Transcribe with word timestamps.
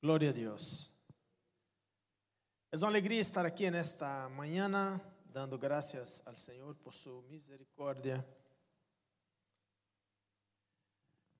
Glória 0.00 0.30
a 0.30 0.32
Deus. 0.32 0.92
É 2.70 2.76
uma 2.76 2.86
alegria 2.86 3.20
estar 3.20 3.44
aqui 3.44 3.68
nesta 3.68 4.28
manhã, 4.28 4.70
dando 5.24 5.58
graças 5.58 6.22
ao 6.24 6.36
Senhor 6.36 6.76
por 6.76 6.94
sua 6.94 7.20
misericórdia. 7.22 8.24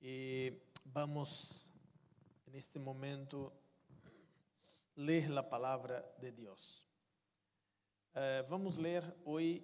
E 0.01 0.61
vamos, 0.83 1.71
neste 2.47 2.77
momento, 2.79 3.49
ler 4.93 5.31
a 5.37 5.41
palavra 5.41 6.05
de 6.19 6.29
Deus. 6.29 6.85
Eh, 8.13 8.45
vamos 8.49 8.75
ler 8.75 9.05
hoje. 9.23 9.63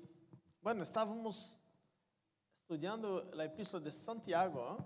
Bueno, 0.61 0.83
estávamos 0.83 1.57
estudando 2.53 3.29
a 3.37 3.43
epístola 3.43 3.83
de 3.83 3.91
Santiago. 3.91 4.77
¿eh? 4.79 4.83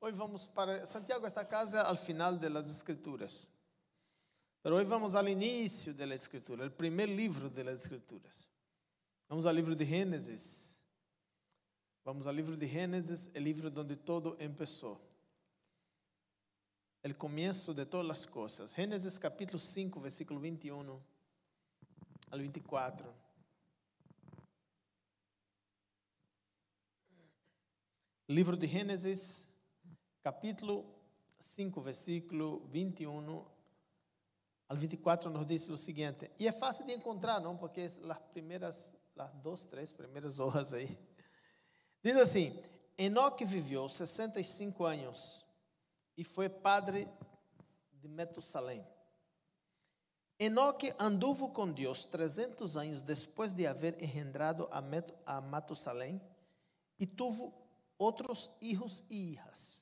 Hoje 0.00 0.16
vamos 0.16 0.48
para. 0.48 0.84
Santiago 0.84 1.28
está 1.28 1.44
casa 1.44 1.82
ao 1.82 1.94
final 1.94 2.36
das 2.36 2.68
Escrituras. 2.68 3.51
Mas 4.64 4.72
hoje 4.72 4.84
vamos 4.84 5.16
ao 5.16 5.26
início 5.26 5.92
da 5.92 6.06
Escritura, 6.14 6.68
o 6.68 6.70
primeiro 6.70 7.12
livro 7.12 7.50
das 7.50 7.80
Escrituras. 7.80 8.48
Vamos 9.28 9.44
ao 9.44 9.52
livro 9.52 9.74
de 9.74 9.84
Gênesis. 9.84 10.78
Vamos 12.04 12.28
ao 12.28 12.32
livro 12.32 12.56
de 12.56 12.68
Gênesis, 12.68 13.28
o 13.34 13.38
livro 13.40 13.72
onde 13.76 13.96
todo 13.96 14.36
começou. 14.36 15.00
O 17.04 17.14
começo 17.16 17.74
de 17.74 17.84
todas 17.84 18.08
as 18.08 18.24
coisas. 18.24 18.72
Gênesis 18.72 19.18
capítulo 19.18 19.58
5, 19.58 19.98
versículo 19.98 20.38
21 20.38 21.00
al 22.30 22.38
24. 22.38 23.12
Livro 28.28 28.56
de 28.56 28.68
Gênesis, 28.68 29.44
capítulo 30.22 30.86
5, 31.40 31.80
versículo 31.80 32.64
21 32.68 33.44
al 34.72 34.78
24 34.78 35.28
nos 35.30 35.46
diz 35.46 35.68
o 35.68 35.76
seguinte, 35.76 36.30
e 36.38 36.48
é 36.48 36.52
fácil 36.52 36.86
de 36.86 36.94
encontrar, 36.94 37.38
não? 37.40 37.58
Porque 37.58 37.82
as 37.82 37.98
primeiras, 38.32 38.94
as 39.18 39.34
duas, 39.34 39.64
três 39.66 39.92
primeiras 39.92 40.40
horas 40.40 40.72
aí. 40.72 40.98
Diz 42.02 42.16
assim: 42.16 42.58
Enoque 42.96 43.44
viveu 43.44 43.86
65 43.86 44.82
anos 44.86 45.44
e 46.16 46.24
foi 46.24 46.48
padre 46.48 47.06
de 48.00 48.08
Metusalém. 48.08 48.82
Enoque 50.38 50.94
anduvo 50.98 51.50
com 51.50 51.70
Deus 51.70 52.06
300 52.06 52.74
anos 52.74 53.02
depois 53.02 53.52
de 53.52 53.66
haver 53.66 54.02
engendrado 54.02 54.66
a, 54.70 54.80
Met 54.80 55.12
a 55.26 55.42
Matusalém 55.42 56.18
e 56.98 57.06
tuvo 57.06 57.52
outros 57.98 58.50
filhos 58.58 59.04
e 59.10 59.34
hijas. 59.34 59.81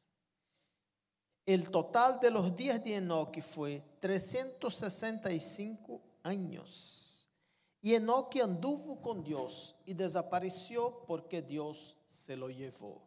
El 1.53 1.69
total 1.69 2.20
de 2.20 2.31
los 2.31 2.55
días 2.55 2.81
de 2.84 2.95
Enoque 2.95 3.43
fue 3.43 3.83
365 3.98 6.01
años. 6.23 7.27
Y 7.83 7.92
Enoque 7.92 8.41
anduvo 8.41 9.03
con 9.03 9.25
Dios 9.25 9.75
y 9.84 9.92
desapareció 9.92 11.05
porque 11.09 11.42
Dios 11.42 11.97
se 12.07 12.37
lo 12.37 12.51
llevó. 12.51 13.03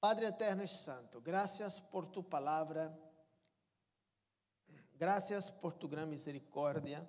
Padre 0.00 0.26
eterno 0.26 0.64
y 0.64 0.66
santo, 0.66 1.22
gracias 1.22 1.80
por 1.80 2.10
tu 2.10 2.28
palabra. 2.28 2.92
Gracias 4.98 5.52
por 5.52 5.74
tu 5.74 5.88
gran 5.88 6.10
misericordia. 6.10 7.08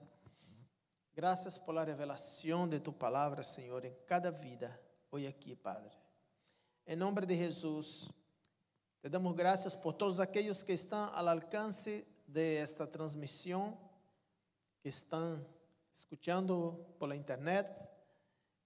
Gracias 1.16 1.58
por 1.58 1.74
la 1.74 1.84
revelación 1.84 2.70
de 2.70 2.80
tu 2.80 2.96
palabra, 2.96 3.44
Señor, 3.44 3.88
en 3.88 3.98
cada 4.06 4.30
vida 4.30 4.80
hoy 5.10 5.26
aquí, 5.26 5.56
Padre. 5.56 5.98
En 6.86 7.00
nombre 7.00 7.26
de 7.26 7.36
Jesús. 7.36 8.14
Te 9.02 9.10
damos 9.10 9.34
graças 9.34 9.78
por 9.78 9.94
todos 9.94 10.20
aqueles 10.20 10.62
que 10.62 10.74
estão 10.74 11.10
ao 11.14 11.30
alcance 11.30 12.06
de 12.28 12.58
esta 12.58 12.86
transmissão, 12.86 13.78
que 14.82 14.90
estão 14.90 15.46
escuchando 15.94 16.86
por 17.00 17.08
la 17.08 17.16
internet. 17.16 17.70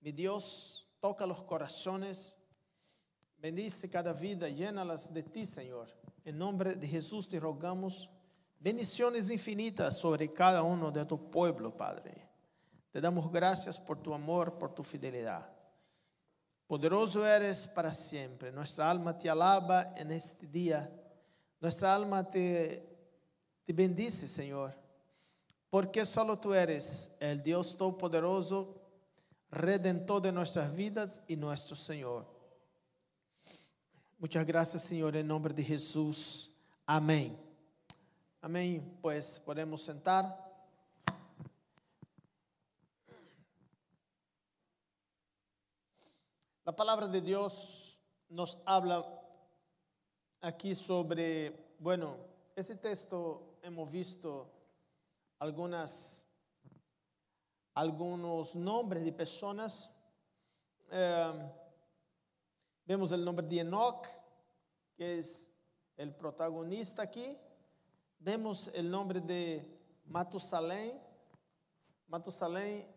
Mi 0.02 0.12
Deus, 0.12 0.88
toca 1.00 1.28
os 1.28 1.44
corazones, 1.44 2.36
bendice 3.38 3.88
cada 3.88 4.12
vida, 4.12 4.50
llena-las 4.50 5.14
de 5.14 5.22
ti, 5.22 5.46
Senhor. 5.46 5.88
Em 6.26 6.34
nome 6.34 6.76
de 6.78 6.88
Jesus 6.88 7.28
te 7.28 7.38
rogamos 7.38 8.10
bendições 8.60 9.30
infinitas 9.30 9.98
sobre 9.98 10.30
cada 10.30 10.64
um 10.64 10.92
de 10.92 11.06
tu 11.06 11.18
pueblo, 11.18 11.72
Padre. 11.72 12.12
Te 12.92 13.00
damos 13.00 13.28
graças 13.28 13.78
por 13.78 13.98
tu 14.00 14.16
amor, 14.16 14.54
por 14.54 14.72
tu 14.72 14.82
fidelidade. 14.82 15.53
Poderoso 16.74 17.24
eres 17.24 17.68
para 17.68 17.92
siempre. 17.92 18.52
Nuestra 18.52 18.90
alma 18.90 19.16
te 19.16 19.30
alaba 19.30 19.94
en 19.96 20.12
este 20.12 20.48
día. 20.48 20.92
Nuestra 21.62 21.94
alma 21.94 22.28
te, 22.28 22.84
te 23.64 23.74
bendice, 23.74 24.28
Señor. 24.28 24.74
Porque 25.70 26.04
solo 26.04 26.40
tú 26.40 26.52
eres 26.52 27.12
el 27.20 27.44
Dios 27.44 27.78
Todopoderoso, 27.78 28.82
Redentor 29.52 30.24
de 30.24 30.32
nuestras 30.32 30.76
vidas 30.76 31.22
y 31.28 31.36
nuestro 31.36 31.76
Señor. 31.76 32.26
Muchas 34.18 34.44
gracias, 34.44 34.82
Señor, 34.82 35.16
en 35.16 35.28
nombre 35.28 35.54
de 35.54 35.64
Jesús. 35.64 36.50
Amén. 36.88 37.38
Amén. 38.42 38.98
Pues 39.00 39.40
podemos 39.46 39.84
sentar. 39.84 40.53
La 46.66 46.74
palabra 46.74 47.10
de 47.10 47.20
Dios 47.20 48.00
nos 48.30 48.58
habla 48.66 49.06
aquí 50.40 50.74
sobre, 50.76 51.76
bueno, 51.78 52.16
ese 52.56 52.78
texto 52.78 53.58
hemos 53.62 53.92
visto 53.92 54.50
algunas, 55.40 56.26
algunos 57.74 58.56
nombres 58.56 59.04
de 59.04 59.12
personas. 59.12 59.92
Eh, 60.90 61.52
vemos 62.86 63.12
el 63.12 63.26
nombre 63.26 63.46
de 63.46 63.60
Enoch, 63.60 64.08
que 64.96 65.20
es 65.20 65.50
el 65.98 66.16
protagonista 66.16 67.02
aquí. 67.02 67.38
Vemos 68.20 68.72
el 68.74 68.90
nombre 68.90 69.20
de 69.20 69.68
Matusalén. 70.06 70.98
Matusalén 72.08 72.88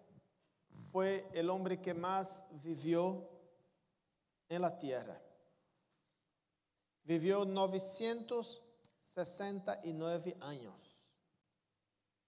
fue 0.92 1.28
el 1.32 1.50
hombre 1.50 1.80
que 1.80 1.92
más 1.92 2.44
vivió 2.62 3.35
em 4.48 4.58
la 4.58 4.70
tierra. 4.70 5.20
Viveu 7.04 7.44
969 7.44 10.36
anos. 10.40 10.96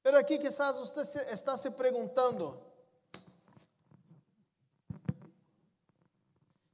Pero 0.03 0.19
aqui 0.19 0.39
quizás 0.39 0.79
você 0.79 1.21
está 1.31 1.57
se 1.57 1.71
perguntando, 1.71 2.61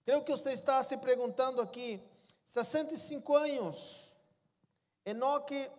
creio 0.05 0.23
que 0.23 0.31
você 0.31 0.53
está 0.53 0.83
se 0.83 0.97
perguntando 0.99 1.61
aqui, 1.61 2.01
65 2.45 3.35
anos, 3.35 4.15
Enoque 5.05 5.71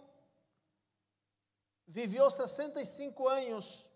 viveu 1.87 2.29
65 2.29 3.27
anos 3.27 3.87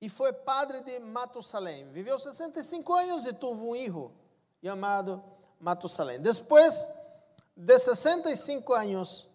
e 0.00 0.08
foi 0.08 0.32
padre 0.32 0.80
de 0.80 0.98
Matusalém. 0.98 1.90
Viveu 1.90 2.18
65 2.18 2.92
anos 2.94 3.26
e 3.26 3.32
teve 3.32 3.52
um 3.52 3.72
filho 3.72 4.10
chamado 4.62 5.22
Matusalém. 5.60 6.20
Depois 6.20 6.86
de 7.54 7.78
65 7.78 8.72
anos, 8.72 9.28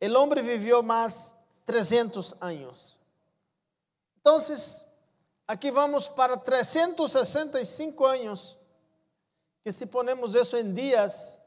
o 0.00 0.18
homem 0.18 0.42
viveu 0.42 0.82
mais 0.82 1.34
300 1.64 2.34
anos. 2.40 3.00
Então, 4.20 4.36
aqui 5.48 5.70
vamos 5.70 6.08
para 6.08 6.36
365 6.36 8.04
anos, 8.04 8.58
que 9.62 9.72
se 9.72 9.86
ponemos 9.86 10.34
isso 10.34 10.56
em 10.56 10.72
dias, 10.72 11.40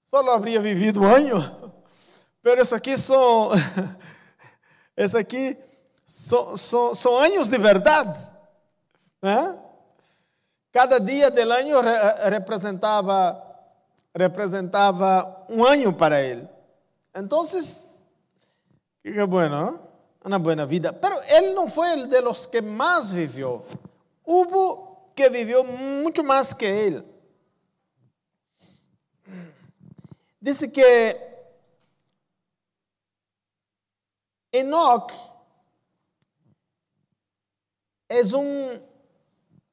só 0.00 0.22
habría 0.30 0.60
vivido 0.60 1.02
um 1.02 1.04
ano, 1.04 1.74
mas 2.42 2.62
isso 2.62 2.74
aqui 2.74 2.96
são, 2.96 3.50
isso 4.96 5.16
aqui 5.18 5.56
são, 6.10 6.56
são, 6.56 6.92
são 6.92 7.16
anos 7.16 7.48
de 7.48 7.56
verdade. 7.56 8.28
Né? 9.22 9.56
Cada 10.72 10.98
dia 10.98 11.30
do 11.30 11.40
ano 11.40 11.80
representava, 12.28 13.40
representava 14.12 15.46
um 15.48 15.64
ano 15.64 15.92
para 15.92 16.20
ele. 16.20 16.48
Então, 17.14 17.44
que 17.44 19.24
bueno, 19.26 19.78
uma 20.24 20.38
boa 20.40 20.66
vida. 20.66 20.98
Mas 21.00 21.30
ele 21.30 21.54
não 21.54 21.70
foi 21.70 22.02
o 22.02 22.08
de 22.08 22.20
los 22.20 22.44
que 22.44 22.60
mais 22.60 23.08
viveu. 23.08 23.64
Houve 24.24 24.90
que 25.14 25.30
viveu 25.30 25.62
muito 25.62 26.24
mais 26.24 26.52
que 26.52 26.64
ele. 26.64 27.04
Diz 30.42 30.58
que 30.66 31.16
Enoch 34.52 35.29
é, 38.10 38.22
um, 38.36 38.70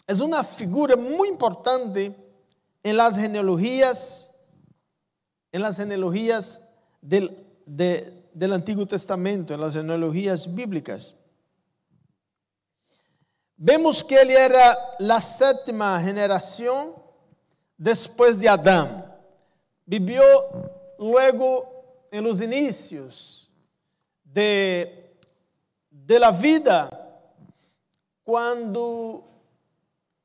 é 0.08 0.14
uma 0.24 0.44
figura 0.44 0.96
muito 0.96 1.34
importante 1.34 2.14
em 2.84 2.94
las 2.94 3.16
genealogias, 3.16 4.30
en 5.52 5.62
las 5.62 5.76
genealogías 5.78 6.62
del, 7.02 7.36
de- 7.66 8.14
del 8.34 8.54
Antiguo 8.54 8.86
Testamento, 8.86 9.54
en 9.54 9.60
las 9.62 9.74
genealogías 9.74 10.46
bíblicas. 10.54 11.16
Vemos 13.58 14.04
que 14.04 14.16
ele 14.22 14.34
era 14.36 14.78
la 15.00 15.20
séptima 15.20 16.00
generación 16.02 16.94
después 17.76 18.38
de 18.40 18.48
Adán. 18.48 19.04
Vivió 19.86 20.22
luego 21.00 22.06
en 22.12 22.24
los 22.24 22.40
inicios 22.40 23.50
de, 24.24 25.18
de 25.90 26.20
la 26.20 26.30
vida, 26.32 27.07
cuando 28.28 29.24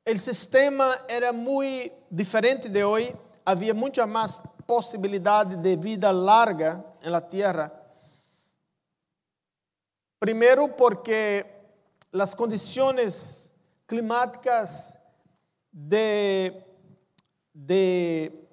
el 0.03 0.19
sistema 0.19 1.05
era 1.07 1.31
muy 1.31 1.89
diferente 2.09 2.67
de 2.67 2.83
hoy, 2.83 3.15
había 3.45 3.73
mucha 3.73 4.05
más 4.05 4.41
posibilidad 4.65 5.45
de 5.45 5.77
vida 5.77 6.11
larga 6.11 6.83
en 7.01 7.11
la 7.13 7.25
tierra. 7.25 7.71
Primero 10.19 10.75
porque 10.75 11.45
las 12.11 12.35
condiciones 12.35 13.49
climáticas 13.85 14.99
de, 15.71 16.61
de 17.53 18.49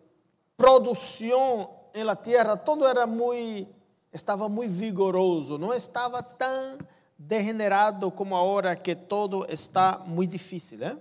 producción 0.55 1.69
en 1.93 2.07
la 2.07 2.15
tierra, 2.15 2.57
todo 2.63 2.89
era 2.89 3.05
muy, 3.05 3.67
estava 4.13 4.49
muy 4.49 4.69
vigoroso, 4.69 5.59
não 5.59 5.75
estava 5.75 6.23
tão 6.23 6.79
degenerado 7.21 8.11
como 8.11 8.37
agora 8.37 8.75
que 8.75 8.97
todo 8.97 9.47
está 9.47 9.99
muy 10.07 10.27
difícil. 10.27 10.83
¿eh? 10.83 10.97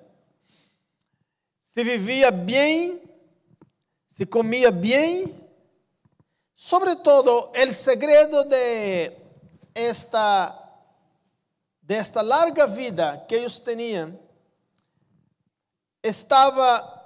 Se 1.69 1.81
vivia 1.81 2.29
bem, 2.29 3.01
se 4.09 4.25
comia 4.25 4.69
bem, 4.69 5.33
sobre 6.55 6.97
todo, 6.97 7.51
el 7.55 7.73
segredo 7.73 8.43
de 8.43 9.15
esta 9.73 10.55
desta 11.81 12.21
larga 12.21 12.67
vida 12.67 13.25
que 13.27 13.35
eles 13.35 13.59
tinham 13.59 14.19
estava 16.03 16.99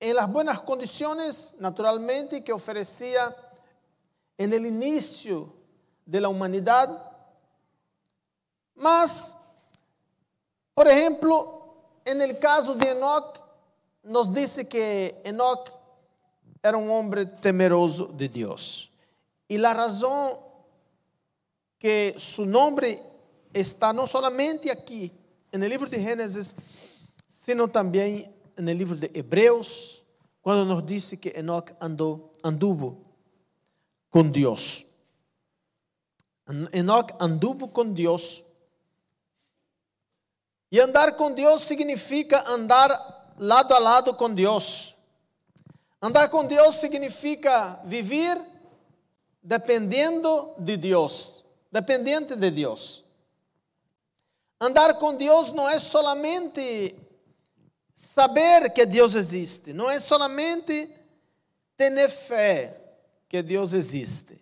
em 0.00 0.14
las 0.14 0.30
buenas 0.30 0.60
condições, 0.60 1.54
naturalmente, 1.58 2.40
que 2.40 2.52
oferecia 2.52 3.36
en 4.38 4.52
el 4.52 4.64
início 4.64 5.63
de 6.04 6.20
la 6.20 6.28
humanidade. 6.28 6.98
Mas, 8.74 9.36
por 10.74 10.88
exemplo, 10.88 12.00
en 12.04 12.20
el 12.20 12.38
caso 12.38 12.74
de 12.74 12.90
Enoch, 12.90 13.38
nos 14.02 14.32
dice 14.32 14.66
que 14.66 15.20
Enoch 15.24 15.70
era 16.62 16.76
um 16.76 16.90
homem 16.90 17.26
temeroso 17.40 18.06
de 18.08 18.28
Deus. 18.28 18.90
E 19.48 19.56
a 19.64 19.72
razão 19.72 20.42
que 21.78 22.14
su 22.18 22.46
nombre 22.46 23.00
está 23.52 23.92
no 23.92 24.06
solamente 24.06 24.70
aquí, 24.70 25.12
en 25.52 25.62
el 25.62 25.70
libro 25.70 25.88
de 25.88 26.00
Génesis, 26.00 26.56
sino 27.28 27.68
también 27.68 28.34
en 28.56 28.68
el 28.68 28.78
libro 28.78 28.96
de 28.96 29.10
Hebreos, 29.14 30.02
cuando 30.40 30.64
nos 30.64 30.84
dice 30.84 31.18
que 31.18 31.32
Enoch 31.36 31.72
andó, 31.78 32.32
anduvo 32.42 32.98
con 34.10 34.32
Dios. 34.32 34.86
Enoch 36.72 37.14
anduvo 37.18 37.68
con 37.68 37.94
Dios. 37.94 38.44
E 40.70 40.80
andar 40.80 41.16
com 41.16 41.32
Deus 41.32 41.62
significa 41.62 42.48
andar 42.48 43.34
lado 43.38 43.74
a 43.74 43.78
lado 43.78 44.14
com 44.14 44.32
Deus. 44.32 44.96
Andar 46.00 46.28
com 46.28 46.44
Deus 46.44 46.76
significa 46.76 47.80
viver 47.84 48.40
dependendo 49.42 50.54
de 50.58 50.76
Deus 50.76 51.44
dependente 51.74 52.36
de 52.36 52.50
Deus. 52.52 53.04
Andar 54.60 54.94
com 54.94 55.16
Deus 55.16 55.50
não 55.50 55.68
é 55.68 55.80
solamente 55.80 56.94
saber 57.92 58.72
que 58.72 58.86
Deus 58.86 59.16
existe, 59.16 59.72
não 59.72 59.90
é 59.90 59.98
solamente 59.98 60.88
ter 61.76 62.08
fé 62.08 62.80
que 63.28 63.42
Deus 63.42 63.72
existe, 63.72 64.40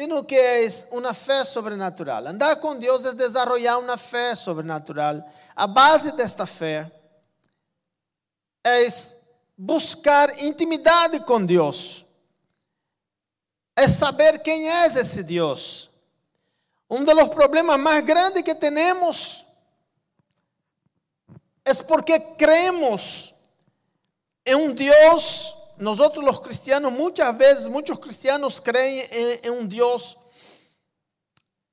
sino 0.00 0.22
que 0.22 0.36
é 0.36 0.64
uma 0.92 1.12
fé 1.12 1.44
sobrenatural. 1.44 2.28
Andar 2.28 2.54
com 2.60 2.76
Deus 2.76 3.04
é 3.04 3.12
desenvolver 3.12 3.76
uma 3.78 3.96
fé 3.96 4.36
sobrenatural. 4.36 5.28
A 5.56 5.66
base 5.66 6.12
desta 6.12 6.46
fé 6.46 6.88
é 8.62 8.86
buscar 9.56 10.40
intimidade 10.40 11.18
com 11.24 11.44
Deus, 11.44 12.06
é 13.74 13.88
saber 13.88 14.38
quem 14.40 14.70
é 14.70 14.86
esse 14.86 15.20
Deus. 15.24 15.90
Um 16.88 17.02
dos 17.02 17.28
problemas 17.30 17.80
mais 17.80 18.04
grandes 18.04 18.42
que 18.42 18.54
temos 18.54 19.44
é 21.64 21.74
porque 21.74 22.20
creemos 22.20 23.34
em 24.46 24.54
um 24.54 24.72
Deus. 24.72 25.57
Nós, 25.78 26.00
os 26.00 26.38
cristianos, 26.40 26.92
muitas 26.92 27.36
vezes, 27.36 27.68
muitos 27.68 27.96
cristianos 27.98 28.58
creem 28.58 29.00
em, 29.12 29.40
em 29.44 29.50
um 29.50 29.64
Deus 29.64 30.16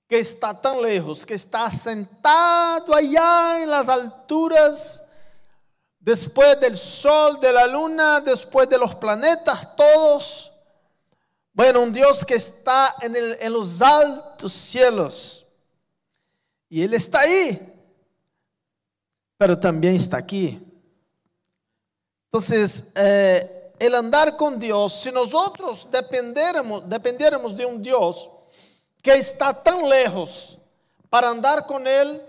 que 0.08 0.16
está 0.16 0.54
tão 0.54 0.80
lejos, 0.80 1.26
que 1.26 1.34
está 1.34 1.70
sentado 1.72 2.94
allá 2.94 3.60
em 3.60 3.66
las 3.66 3.90
alturas, 3.90 5.02
depois 6.00 6.60
do 6.60 6.78
sol, 6.78 7.38
da 7.38 7.66
luna, 7.66 8.20
depois 8.20 8.70
de 8.70 8.78
los 8.78 8.94
planetas 8.94 9.76
todos. 9.76 10.52
Bueno, 11.52 11.82
un 11.82 11.92
Dios 11.92 12.24
que 12.24 12.36
está 12.36 12.96
en, 13.02 13.16
el, 13.16 13.38
en, 13.40 13.54
los 13.54 13.82
altos 13.82 14.54
cielos. 14.54 15.48
Y 16.70 16.84
Él 16.84 16.94
está 16.94 17.22
ahí, 17.22 17.74
pero 19.38 19.58
también 19.58 19.96
está 19.96 20.18
aquí. 20.18 20.62
Entonces, 22.26 22.84
eh, 22.94 23.55
el 23.80 23.96
andar 23.96 24.38
con 24.38 24.60
Dios, 24.60 24.94
si 24.94 25.12
nosotros 25.12 25.88
dependiéramos, 25.92 26.88
dependiéramos 26.90 27.56
de 27.56 27.66
un 27.66 27.82
Dios 27.82 28.32
que 29.02 29.14
está 29.16 29.54
tan 29.54 29.88
lejos 29.88 30.58
para 31.10 31.30
andar 31.30 31.66
con 31.66 31.86
Él, 31.86 32.22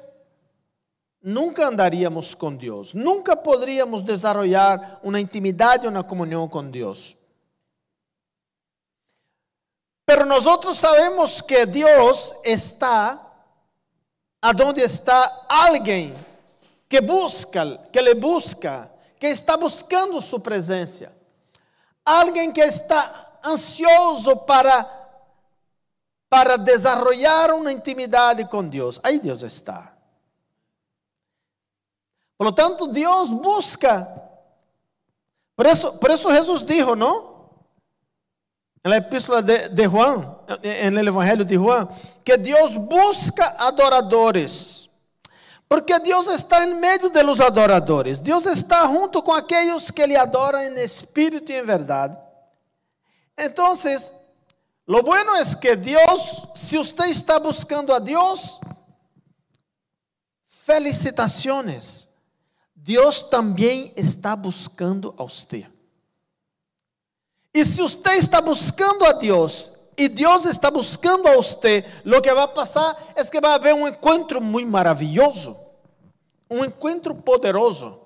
nunca 1.20 1.66
andaríamos 1.66 2.36
con 2.36 2.58
Dios, 2.58 2.94
nunca 2.94 3.42
podríamos 3.42 4.04
desarrollar 4.04 5.00
una 5.02 5.20
intimidad 5.20 5.82
y 5.82 5.86
una 5.86 6.06
comunión 6.06 6.48
con 6.48 6.70
Dios. 6.70 7.16
Pero 10.04 10.24
nosotros 10.24 10.76
sabemos 10.76 11.42
que 11.42 11.66
Dios 11.66 12.36
está 12.44 13.22
aonde 14.40 14.82
está 14.82 15.46
alguém 15.48 16.14
que 16.88 17.00
busca, 17.00 17.78
que 17.92 18.00
le 18.00 18.14
busca, 18.14 18.90
que 19.18 19.26
está 19.26 19.56
buscando 19.56 20.20
sua 20.20 20.38
presença. 20.38 21.15
Alguém 22.06 22.52
que 22.52 22.62
está 22.62 23.38
ansioso 23.44 24.36
para 24.38 24.94
para 26.28 26.56
desarrollar 26.56 27.54
uma 27.54 27.70
intimidade 27.70 28.44
com 28.46 28.66
Deus. 28.66 28.98
Aí 29.02 29.18
Deus 29.18 29.42
está. 29.42 29.94
Por 32.36 32.44
lo 32.44 32.52
tanto, 32.52 32.88
Deus 32.88 33.30
busca. 33.30 34.06
Por 35.54 35.66
isso, 35.66 35.92
por 35.98 36.10
isso 36.10 36.30
Jesus 36.32 36.64
dijo, 36.64 36.94
não? 36.96 37.36
en 38.86 38.90
la 38.90 38.98
epístola 38.98 39.42
de, 39.42 39.68
de, 39.68 39.82
el 40.86 41.08
Evangelio 41.08 41.44
de 41.44 41.56
Juan, 41.56 41.88
que 42.22 42.38
Dios 42.38 42.76
busca 42.76 43.56
adoradores. 43.58 44.85
Porque 45.68 45.98
Deus 45.98 46.28
está 46.28 46.64
em 46.64 46.74
meio 46.74 47.10
de 47.10 47.22
los 47.22 47.40
adoradores. 47.40 48.18
Deus 48.18 48.46
está 48.46 48.86
junto 48.86 49.22
com 49.22 49.32
aqueles 49.32 49.90
que 49.90 50.06
lhe 50.06 50.16
adoram 50.16 50.60
em 50.60 50.74
espírito 50.78 51.50
e 51.50 51.56
em 51.56 51.64
verdade. 51.64 52.16
Então, 53.36 53.74
lo 54.86 55.02
bueno 55.02 55.34
es 55.36 55.54
que 55.54 55.74
Deus, 55.74 56.46
se 56.54 56.78
usted 56.78 57.06
está 57.06 57.38
buscando 57.40 57.92
a 57.92 57.98
Deus, 57.98 58.60
felicitaciones. 60.46 62.08
Deus 62.74 63.20
também 63.22 63.92
está 63.96 64.36
buscando 64.36 65.12
a 65.18 65.24
usted. 65.24 65.66
E 67.52 67.64
se 67.64 67.80
você 67.80 68.16
está 68.16 68.40
buscando 68.40 69.04
a 69.04 69.12
Deus 69.12 69.72
e 69.96 70.08
Deus 70.08 70.44
está 70.44 70.70
buscando 70.70 71.26
a 71.26 71.36
você, 71.36 71.84
o 72.04 72.20
que 72.20 72.34
vai 72.34 72.48
passar 72.48 73.12
é 73.14 73.24
que 73.24 73.40
vai 73.40 73.54
haver 73.54 73.74
um 73.74 73.88
encontro 73.88 74.40
muito 74.40 74.70
maravilhoso, 74.70 75.58
um 76.50 76.64
encontro 76.64 77.14
poderoso, 77.14 78.00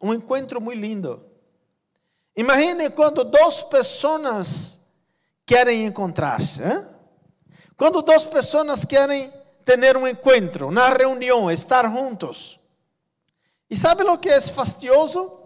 um 0.00 0.14
encontro 0.14 0.60
muito 0.60 0.80
lindo. 0.80 1.24
Imagine 2.36 2.90
quando 2.90 3.24
duas 3.24 3.62
pessoas 3.62 4.80
querem 5.46 5.84
encontrar-se, 5.84 6.62
¿eh? 6.62 6.84
quando 7.76 8.00
duas 8.02 8.24
pessoas 8.24 8.84
querem 8.84 9.32
ter 9.64 9.96
um 9.96 10.06
encontro, 10.06 10.68
uma 10.68 10.88
reunião, 10.88 11.50
estar 11.50 11.88
juntos. 11.90 12.58
E 13.68 13.76
sabe 13.76 14.02
o 14.02 14.18
que 14.18 14.28
é 14.28 14.40
fastidioso? 14.40 15.40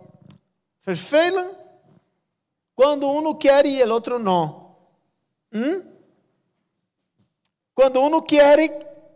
Vervelen? 0.84 1.50
Quando 2.74 3.10
um 3.10 3.34
quer 3.34 3.66
e 3.66 3.82
o 3.82 3.92
outro 3.92 4.18
não. 4.18 4.76
¿Mm? 5.52 5.87
Quando 7.78 8.00
um 8.00 8.20
quer 8.20 8.58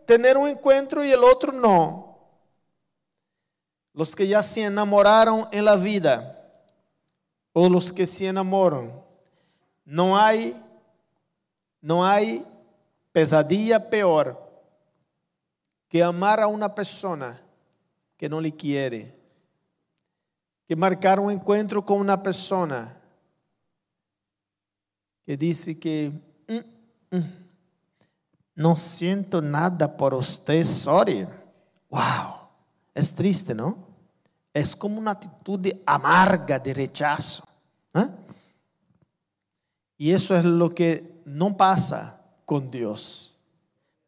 ter 0.05 0.37
um 0.37 0.47
encontro 0.47 1.03
e 1.03 1.13
o 1.13 1.21
outro 1.21 1.51
não. 1.51 2.17
Los 3.93 4.15
que 4.15 4.25
já 4.25 4.41
se 4.41 4.61
enamoraram 4.61 5.49
em 5.51 5.59
la 5.59 5.75
vida, 5.75 6.33
ou 7.53 7.67
los 7.67 7.91
que 7.91 8.05
se 8.05 8.23
enamoram, 8.23 9.03
não 9.85 10.15
há, 10.15 10.29
não 11.81 12.01
há 12.01 12.19
pesadilla 13.11 13.81
pior 13.81 14.41
que 15.89 16.01
amar 16.01 16.39
a 16.39 16.47
uma 16.47 16.69
pessoa 16.69 17.37
que 18.17 18.29
não 18.29 18.39
lhe 18.39 18.49
quer, 18.49 19.13
que 20.65 20.73
marcar 20.73 21.19
um 21.19 21.29
encontro 21.29 21.83
com 21.83 21.99
uma 21.99 22.17
pessoa 22.17 22.95
que 25.25 25.35
disse 25.35 25.75
que 25.75 26.13
mm, 26.47 27.17
mm, 27.17 27.42
não 28.55 28.75
sinto 28.75 29.41
nada 29.41 29.87
por 29.89 30.13
você, 30.13 30.63
sorry. 30.63 31.27
Uau, 31.91 32.51
é 32.93 33.01
triste, 33.01 33.53
não? 33.53 33.85
É 34.53 34.61
como 34.77 34.99
uma 34.99 35.11
atitude 35.11 35.81
amarga 35.85 36.59
de 36.59 36.71
rechazo. 36.73 37.43
¿eh? 37.95 38.09
E 39.97 40.11
isso 40.11 40.33
é 40.33 40.41
o 40.41 40.69
que 40.69 41.03
não 41.25 41.53
passa 41.53 42.19
com 42.45 42.59
Deus, 42.59 43.35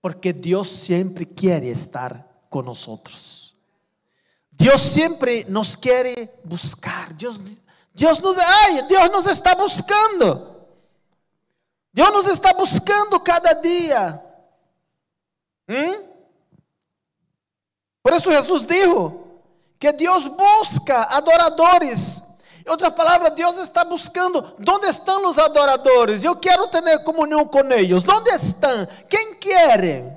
porque 0.01 0.31
Deus 0.31 0.69
sempre 0.69 1.25
quer 1.25 1.63
estar 1.63 2.25
com 2.49 2.61
nós. 2.61 3.55
Deus 4.51 4.81
sempre 4.81 5.45
nos 5.45 5.75
quer 5.75 6.39
buscar. 6.43 7.13
Deus, 7.13 7.39
Deus 7.93 8.19
nos, 8.19 8.37
ai, 8.37 8.83
Deus 8.87 9.09
nos 9.09 9.25
está 9.25 9.55
buscando. 9.55 10.55
Deus 11.93 12.11
nos 12.11 12.27
está 12.27 12.53
buscando 12.53 13.19
cada 13.19 13.53
dia. 13.53 14.24
Hum? 15.67 16.09
Por 18.03 18.13
isso 18.13 18.31
Jesus 18.31 18.63
disse 18.63 19.25
que 19.79 19.91
Deus 19.91 20.27
busca 20.27 21.03
adoradores. 21.03 22.21
Em 22.65 22.69
outra 22.69 22.89
palavra, 22.89 23.29
Deus 23.29 23.57
está 23.57 23.83
buscando 23.83 24.55
onde 24.67 24.87
estão 24.87 25.27
os 25.27 25.37
adoradores. 25.37 26.23
Eu 26.23 26.35
quero 26.35 26.67
ter 26.67 27.03
comunhão 27.03 27.47
com 27.47 27.59
eles. 27.71 28.03
Onde 28.07 28.29
estão? 28.31 28.87
Quem 29.09 29.35
querem? 29.35 30.15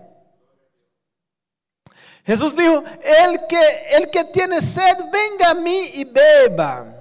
Jesus 2.26 2.52
disse: 2.52 2.83
El 3.02 3.47
que, 3.47 3.57
el 3.57 4.11
que 4.11 4.25
tiene 4.33 4.61
sed, 4.61 5.11
venga 5.11 5.50
a 5.50 5.55
mim 5.55 5.90
e 5.95 6.05
beba. 6.05 6.95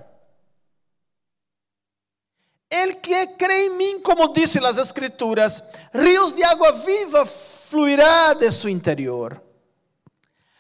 El 2.70 3.01
que 3.01 3.27
crê 3.38 3.66
em 3.66 3.70
mim, 3.77 4.01
como 4.01 4.34
disse 4.34 4.60
as 4.60 4.77
Escrituras, 4.77 5.62
rios 5.94 6.34
de 6.34 6.44
água 6.44 6.72
viva 6.74 7.25
fluirá 7.70 8.34
de 8.34 8.52
seu 8.52 8.70
interior. 8.70 9.42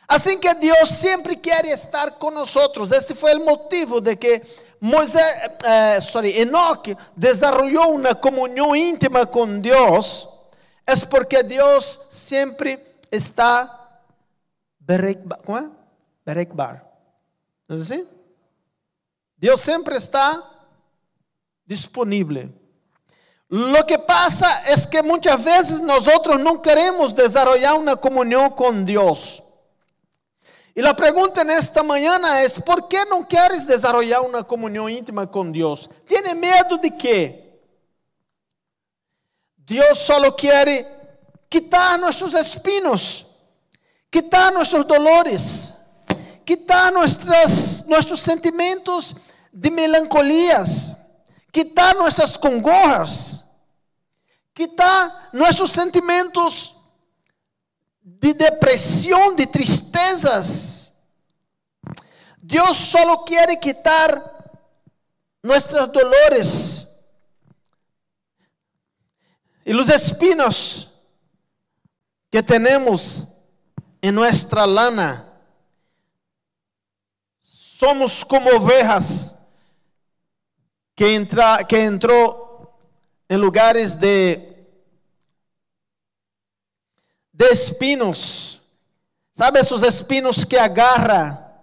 Assim 0.07 0.37
que 0.37 0.53
Deus 0.53 0.89
sempre 0.89 1.35
quer 1.35 1.65
estar 1.65 2.11
conosco. 2.11 2.83
Esse 2.93 3.13
foi 3.13 3.35
o 3.35 3.45
motivo 3.45 3.99
de 3.99 4.15
que 4.15 4.41
Moisés, 4.79 5.25
eh, 5.63 5.99
sorry, 6.01 6.39
Enoch 6.39 6.95
desarrollou 7.15 7.95
uma 7.95 8.13
comunhão 8.13 8.75
íntima 8.75 9.25
com 9.25 9.59
Deus, 9.59 10.27
é 10.85 10.95
porque 11.05 11.41
Deus 11.43 11.99
sempre 12.09 12.79
está 13.11 13.73
como 15.43 15.57
é? 15.57 15.69
Berekbar. 16.25 16.81
É 17.67 17.73
assim? 17.73 18.07
Deus 19.37 19.59
sempre 19.59 19.97
está 19.97 20.41
disponível. 21.65 22.53
Lo 23.49 23.85
que 23.85 23.97
pasa 23.97 24.63
es 24.63 24.85
que 24.85 25.01
muchas 25.01 25.41
veces 25.41 25.81
nosotros 25.81 26.39
no 26.39 26.61
queremos 26.61 27.15
desarrollar 27.15 27.75
una 27.75 27.95
comunión 27.95 28.49
con 28.49 28.85
Dios. 28.85 29.41
Y 30.75 30.81
la 30.81 30.95
pregunta 30.95 31.41
en 31.41 31.51
esta 31.51 31.81
mañana 31.81 32.41
es, 32.41 32.61
¿por 32.61 32.87
qué 32.87 32.99
no 33.09 33.25
quieres 33.25 33.65
desarrollar 33.65 34.21
una 34.21 34.43
comunión 34.43 34.89
íntima 34.89 35.29
con 35.31 35.51
Dios? 35.51 35.89
¿Tiene 36.05 36.35
miedo 36.35 36.77
de 36.77 36.95
qué? 36.95 37.61
Dios 39.55 39.97
solo 39.97 40.35
quiere 40.35 40.85
quitar 41.47 41.99
nuestros 41.99 42.33
espinos, 42.33 43.25
quitar 44.09 44.53
nuestros 44.53 44.85
dolores, 44.85 45.73
quitar 46.43 46.91
nuestras, 46.91 47.85
nuestros 47.87 48.19
sentimientos 48.19 49.15
de 49.51 49.71
melancolías 49.71 50.96
quitar 51.57 51.95
nossas 51.95 52.37
congojas, 52.37 53.43
quitar 54.53 55.31
nossos 55.33 55.71
sentimentos 55.71 56.75
de 57.99 58.31
depressão, 58.31 59.33
de 59.33 59.47
tristezas. 59.47 60.93
Deus 62.37 62.77
só 62.77 63.23
quer 63.23 63.55
quitar 63.59 64.21
nossos 65.43 65.87
dolores 65.87 66.87
e 69.65 69.73
os 69.73 69.89
espinos 69.89 70.91
que 72.29 72.43
temos 72.43 73.25
em 74.03 74.11
nossa 74.11 74.63
lana. 74.63 75.27
Somos 77.41 78.23
como 78.23 78.55
ovejas 78.55 79.36
que, 80.97 81.05
entra, 81.05 81.63
que 81.63 81.77
entrou 81.77 82.75
em 83.29 83.37
lugares 83.37 83.93
de, 83.93 84.41
de 87.31 87.45
espinos. 87.51 88.59
Sabe 89.31 89.59
esses 89.59 89.83
espinos 89.83 90.43
que 90.43 90.57
agarra 90.57 91.53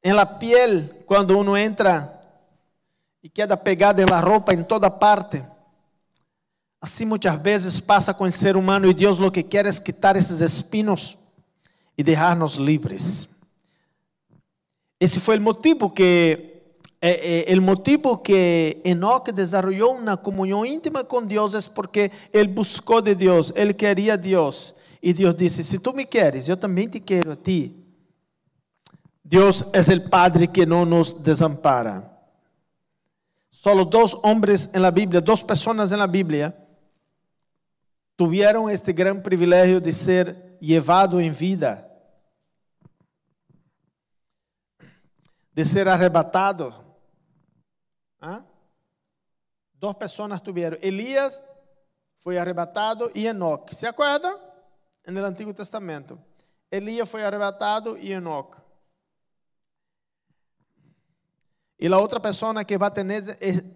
em 0.00 0.12
la 0.12 0.24
piel 0.24 1.02
quando 1.06 1.36
uno 1.36 1.56
entra 1.56 2.12
e 3.20 3.28
queda 3.28 3.56
pegado 3.56 4.00
em 4.00 4.06
la 4.06 4.20
roupa 4.20 4.54
em 4.54 4.62
toda 4.62 4.88
parte? 4.88 5.44
Assim 6.80 7.04
muitas 7.04 7.34
vezes 7.42 7.80
passa 7.80 8.14
com 8.14 8.24
o 8.24 8.32
ser 8.32 8.56
humano 8.56 8.86
e 8.86 8.94
Deus 8.94 9.16
lo 9.16 9.32
que 9.32 9.42
quer 9.42 9.66
é 9.66 9.72
quitar 9.72 10.14
esses 10.14 10.40
espinos 10.40 11.18
e 11.98 12.04
deixar-nos 12.04 12.54
livres. 12.54 13.28
Esse 15.00 15.18
foi 15.18 15.36
o 15.36 15.42
motivo 15.42 15.90
que 15.90 16.55
eh, 17.08 17.44
el 17.48 17.60
motivo 17.60 18.22
que 18.22 18.80
Enoch 18.84 19.28
desarrolló 19.28 19.90
una 19.90 20.16
comunión 20.16 20.66
íntima 20.66 21.04
con 21.04 21.28
Dios 21.28 21.54
es 21.54 21.68
porque 21.68 22.10
él 22.32 22.48
buscó 22.48 23.02
de 23.02 23.14
Dios, 23.14 23.52
él 23.54 23.76
quería 23.76 24.14
a 24.14 24.16
Dios. 24.16 24.74
Y 25.00 25.12
Dios 25.12 25.36
dice, 25.36 25.62
si 25.62 25.78
tú 25.78 25.92
me 25.92 26.06
quieres, 26.06 26.46
yo 26.46 26.58
también 26.58 26.90
te 26.90 27.02
quiero 27.02 27.32
a 27.32 27.36
ti. 27.36 27.84
Dios 29.22 29.66
es 29.72 29.88
el 29.88 30.08
Padre 30.08 30.48
que 30.48 30.64
no 30.64 30.86
nos 30.86 31.22
desampara. 31.22 32.12
Hombres 34.22 34.70
en 34.72 34.80
la 34.80 34.90
Biblia, 34.90 35.20
dos 35.20 35.44
personas 35.44 35.92
en 35.92 35.98
la 35.98 36.06
Biblia, 36.06 36.56
tuvieron 38.14 38.70
este 38.70 38.92
gran 38.92 39.22
privilegio 39.22 39.80
de 39.80 39.92
ser 39.92 40.56
llevado 40.60 41.20
en 41.20 41.36
vida, 41.36 41.88
de 45.52 45.64
ser 45.64 45.88
arrebatado 45.88 46.85
¿Ah? 48.26 48.42
Dos 49.74 49.94
pessoas 49.94 50.40
tiveram. 50.40 50.78
Elias 50.82 51.40
foi 52.18 52.36
arrebatado 52.36 53.08
e 53.14 53.24
Enoque. 53.28 53.72
¿Se 53.72 53.86
acuerda? 53.86 54.34
No 55.06 55.24
Antigo 55.24 55.54
Testamento. 55.54 56.18
Elias 56.68 57.08
foi 57.08 57.22
arrebatado 57.22 57.96
e 57.96 58.12
Enoque. 58.12 58.56
E 61.78 61.86
a 61.86 61.98
outra 61.98 62.18
pessoa 62.18 62.64
que 62.64 62.76
vai 62.76 62.90
ter 62.90 63.06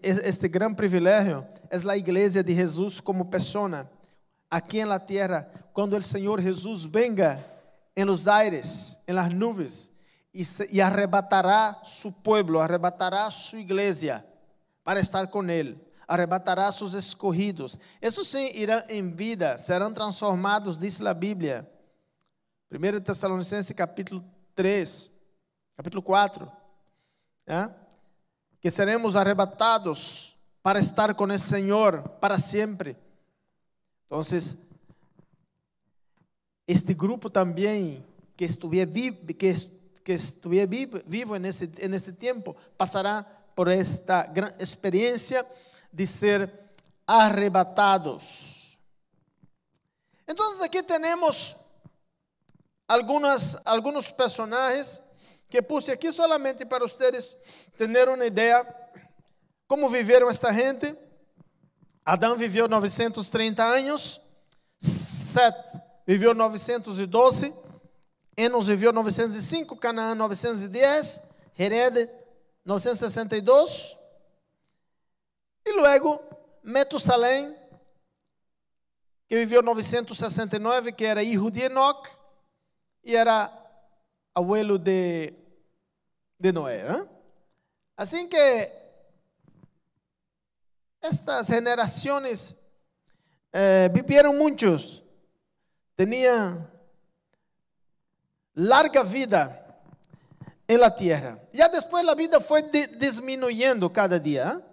este 0.02 0.49
grande 0.49 0.75
privilégio 0.75 1.47
é 1.71 1.88
a 1.88 1.97
igreja 1.97 2.42
de 2.42 2.52
Jesus 2.52 2.99
como 2.99 3.26
pessoa 3.26 3.88
aqui 4.50 4.85
na 4.85 4.99
terra, 4.99 5.49
quando 5.73 5.97
o 5.97 6.02
Senhor 6.02 6.40
Jesus 6.40 6.85
venga 6.87 7.38
em 7.95 8.04
los 8.04 8.26
aires, 8.26 8.99
em 9.07 9.12
las 9.12 9.33
nubes, 9.33 9.92
e, 10.35 10.80
arrebatará 10.80 11.83
su 11.85 12.11
pueblo, 12.11 12.59
arrebatará 12.59 13.30
su 13.30 13.57
igreja 13.57 14.25
para 14.90 14.99
estar 14.99 15.28
com 15.28 15.49
Ele. 15.49 15.80
Arrebatará 16.09 16.73
seus 16.73 16.94
escorridos. 16.94 17.78
Esses 18.02 18.26
sim 18.26 18.50
irão 18.56 18.82
em 18.88 19.09
vida, 19.09 19.56
serão 19.56 19.92
transformados, 19.92 20.76
diz 20.76 21.00
a 21.00 21.14
Bíblia. 21.14 21.70
1 22.73 23.00
Tessalonicenses 23.00 23.70
capítulo 23.70 24.25
3, 24.56 25.09
capítulo 25.76 26.02
4. 26.02 26.50
¿é? 27.47 27.70
Que 28.61 28.68
seremos 28.68 29.14
arrebatados 29.14 30.37
para 30.61 30.80
estar 30.80 31.14
com 31.14 31.26
o 31.26 31.38
Senhor 31.38 32.02
para 32.20 32.40
sempre. 32.40 32.97
Então, 34.06 34.18
este 36.66 36.94
grupo 36.94 37.30
também 37.30 38.04
que 38.37 38.44
estiver 38.44 38.87
vivo, 38.87 39.25
que, 39.25 39.54
que 40.02 40.12
estiver 40.14 40.66
vivo, 40.66 41.00
vivo 41.06 41.37
nesse, 41.37 41.70
nesse 41.88 42.12
tempo, 42.12 42.56
passará 42.76 43.39
por 43.60 43.68
esta 43.68 44.22
gran 44.22 44.54
experiencia 44.58 45.46
de 45.92 46.06
ser 46.06 46.72
arrebatados. 47.06 48.78
Entonces 50.26 50.62
aquí 50.62 50.82
tenemos 50.82 51.54
algunas, 52.88 53.58
algunos 53.66 54.10
personajes 54.10 54.98
que 55.46 55.62
puse 55.62 55.92
aqui 55.92 56.10
solamente 56.10 56.64
para 56.64 56.86
vocês 56.86 57.36
terem 57.76 58.14
uma 58.14 58.24
ideia 58.24 58.66
como 59.66 59.90
viveram 59.90 60.30
esta 60.30 60.54
gente. 60.54 60.96
Adão 62.02 62.38
viveu 62.38 62.66
930 62.66 63.62
anos, 63.62 64.22
Set 64.78 65.54
viveu 66.06 66.32
912, 66.32 67.52
Enos 68.38 68.66
viveu 68.68 68.90
905, 68.90 69.76
Canaã 69.76 70.14
910, 70.14 71.20
Hered 71.58 72.19
962, 72.64 73.96
e 75.64 75.72
logo 75.72 76.22
Metusalém, 76.62 77.56
que 79.28 79.36
viveu 79.36 79.62
969, 79.62 80.92
que 80.92 81.04
era 81.04 81.22
filho 81.22 81.50
de 81.50 81.62
Enoch, 81.62 82.08
e 83.04 83.16
era 83.16 83.50
abuelo 84.34 84.78
de, 84.78 85.32
de 86.38 86.52
Noé. 86.52 86.80
¿eh? 86.80 87.08
Assim 87.96 88.28
que 88.28 88.72
estas 91.00 91.46
generaciones 91.46 92.54
eh, 93.52 93.88
muchos, 94.32 95.02
tenían 95.96 96.70
larga 98.54 99.02
vida 99.02 99.69
en 100.70 100.80
la 100.80 100.94
tierra. 100.94 101.36
Ya 101.52 101.68
después 101.68 102.04
la 102.04 102.14
vida 102.14 102.38
fue 102.38 102.62
de, 102.62 102.86
disminuyendo 102.86 103.92
cada 103.92 104.20
día. 104.20 104.56
¿eh? 104.56 104.64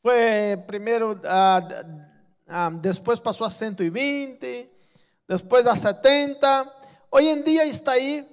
Fue 0.00 0.64
primero, 0.68 1.20
ah, 1.24 1.68
ah, 2.46 2.70
después 2.74 3.20
pasó 3.20 3.44
a 3.44 3.50
120, 3.50 4.70
después 5.26 5.66
a 5.66 5.74
70. 5.74 6.72
Hoy 7.10 7.26
en 7.26 7.42
día 7.42 7.64
está 7.64 7.92
ahí 7.92 8.24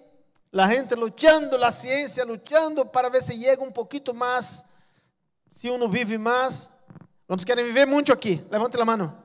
la 0.52 0.68
gente 0.68 0.96
luchando, 0.96 1.58
la 1.58 1.72
ciencia 1.72 2.24
luchando 2.24 2.92
para 2.92 3.10
ver 3.10 3.24
si 3.24 3.36
llega 3.36 3.64
un 3.64 3.74
poquito 3.74 4.14
más, 4.14 4.64
si 5.50 5.68
uno 5.68 5.90
vive 5.90 6.20
más. 6.20 6.70
¿Cuántos 7.26 7.44
quieren 7.44 7.66
vivir 7.66 7.88
mucho 7.88 8.14
aquí? 8.14 8.40
Levante 8.52 8.78
la 8.78 8.86
mano. 8.86 9.18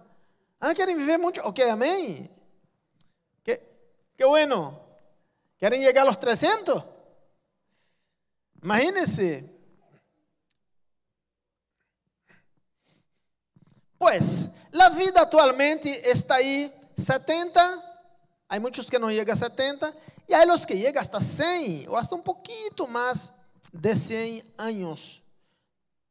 Ah, 0.59 0.73
quieren 0.73 0.97
vivir 0.97 1.19
mucho. 1.19 1.43
Ok, 1.45 1.61
amén. 1.71 2.35
Qué, 3.45 3.61
qué 4.17 4.25
bueno. 4.25 4.88
¿Quieren 5.59 5.81
llegar 5.81 6.05
a 6.05 6.07
los 6.07 6.21
300? 6.21 6.85
Imagínense. 8.63 9.59
Pues, 13.99 14.51
la 14.71 14.91
vida 14.91 15.23
actualmente 15.23 16.09
está 16.09 16.37
ahí 16.37 16.73
70, 16.97 18.07
hay 18.49 18.61
muchos 18.61 18.89
que 18.89 18.99
no 18.99 19.11
llegan 19.11 19.37
a 19.37 19.41
70, 19.41 19.93
y 20.29 20.35
hay 20.35 20.47
los 20.47 20.65
que 20.65 20.77
llegan 20.77 21.03
hasta 21.03 21.21
100, 21.21 21.89
o 21.89 21.97
hasta 21.97 22.15
un 22.15 22.23
poquito 22.23 22.87
más 22.87 23.33
de 23.73 23.97
100 23.97 24.55
años. 24.57 25.23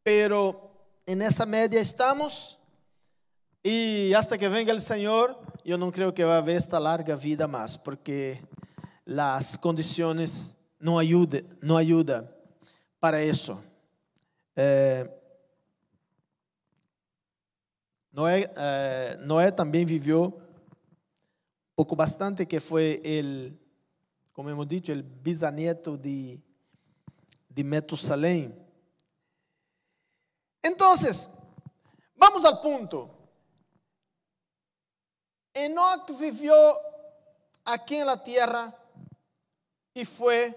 Pero 0.03 0.71
en 1.05 1.21
esa 1.21 1.45
media 1.45 1.79
estamos, 1.79 2.59
y 3.63 4.13
hasta 4.13 4.37
que 4.37 4.49
venga 4.49 4.73
el 4.73 4.81
Señor, 4.81 5.39
yo 5.63 5.77
no 5.77 5.91
creo 5.91 6.13
que 6.13 6.25
va 6.25 6.35
a 6.35 6.39
haber 6.39 6.57
esta 6.57 6.79
larga 6.79 7.15
vida 7.15 7.47
más, 7.47 7.77
porque 7.77 8.41
las 9.07 9.57
condiciones 9.57 10.53
no 10.79 10.99
ayudan, 10.99 11.47
no 11.61 11.77
ayuda 11.77 12.29
para 12.99 13.21
eso. 13.21 13.63
Eh, 14.53 15.09
Noé, 18.11 18.51
eh, 18.53 19.17
Noé 19.21 19.51
também 19.51 19.85
viveu 19.85 20.41
pouco 21.73 21.95
bastante, 21.95 22.45
que 22.45 22.59
foi 22.59 22.99
ele, 23.03 23.57
como 24.33 24.49
hemos 24.49 24.67
dicho, 24.67 24.91
o 24.91 25.03
bisnieto 25.03 25.97
de, 25.97 26.41
de 27.49 27.63
Metusalém. 27.63 28.53
Então, 30.61 30.93
vamos 32.17 32.43
ao 32.43 32.61
ponto. 32.61 33.09
Enoch 35.55 36.11
viveu 36.13 36.53
aqui 37.63 38.03
na 38.03 38.17
terra 38.17 38.73
e 39.97 40.05
foi 40.05 40.55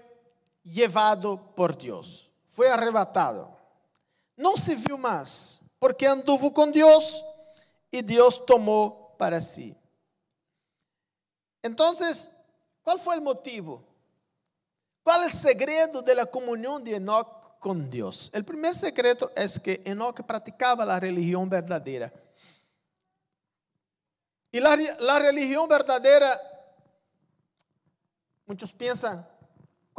levado 0.63 1.35
por 1.55 1.75
Deus. 1.75 2.29
Foi 2.47 2.69
arrebatado. 2.69 3.51
Não 4.37 4.55
se 4.55 4.75
viu 4.75 4.99
mais, 4.99 5.59
porque 5.79 6.05
anduvo 6.05 6.51
com 6.51 6.69
Deus 6.69 7.23
e 7.91 8.03
Deus 8.03 8.37
tomou 8.37 9.15
para 9.17 9.41
si. 9.41 9.75
Então, 11.63 11.91
qual 12.83 12.99
foi 12.99 13.17
o 13.17 13.21
motivo? 13.21 13.83
Qual 15.03 15.23
é 15.23 15.25
o 15.25 15.31
segredo 15.31 16.03
da 16.03 16.25
comunhão 16.25 16.79
de 16.79 16.91
Enoch 16.91 17.29
com 17.59 17.79
Deus? 17.79 18.27
O 18.27 18.43
primeiro 18.43 18.75
segredo 18.75 19.31
é 19.35 19.47
que 19.47 19.81
Enoch 19.85 20.21
praticava 20.21 20.83
a 20.83 20.99
religião 20.99 21.49
verdadeira. 21.49 22.13
E 24.53 24.59
a 24.59 25.17
religião 25.17 25.67
verdadeira, 25.67 26.39
muitos 28.45 28.71
pensam, 28.71 29.25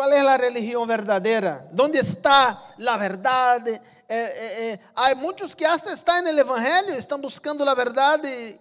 qual 0.03 0.13
é 0.13 0.21
a 0.21 0.37
religião 0.37 0.85
verdadeira? 0.85 1.71
Onde 1.79 1.97
está 1.97 2.75
a 2.85 2.97
verdade? 2.97 3.81
É, 4.09 4.19
é, 4.19 4.71
é, 4.73 4.81
há 4.97 5.15
muitos 5.15 5.55
que 5.55 5.65
até 5.65 5.93
estão 5.93 6.21
no 6.23 6.29
Evangelho, 6.29 6.97
estão 6.97 7.21
buscando 7.21 7.63
a 7.63 7.73
verdade, 7.73 8.59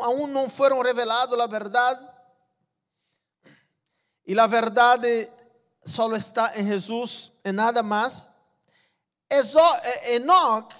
aún 0.00 0.28
não 0.28 0.48
foram 0.48 0.80
revelados 0.80 1.38
a 1.38 1.46
verdade. 1.46 2.00
E 4.26 4.38
a 4.40 4.46
verdade 4.46 5.30
só 5.84 6.10
está 6.14 6.58
em 6.58 6.66
Jesus, 6.66 7.30
em 7.44 7.52
nada 7.52 7.82
mais. 7.82 8.26
Enoch 10.06 10.74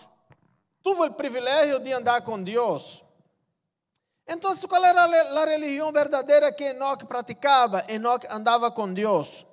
tuvo 0.83 1.05
o 1.05 1.13
privilégio 1.13 1.81
de 1.81 1.93
andar 1.93 2.23
com 2.23 2.43
Deus. 2.43 3.05
Então, 4.27 4.57
qual 4.57 4.83
era 4.87 5.03
a 5.03 5.45
religião 5.45 5.93
verdadeira 5.93 6.51
que 6.51 6.65
Enoch 6.65 7.05
praticava? 7.05 7.85
Enoch 7.89 8.27
andava 8.31 8.71
com 8.71 8.91
Deus. 8.91 9.45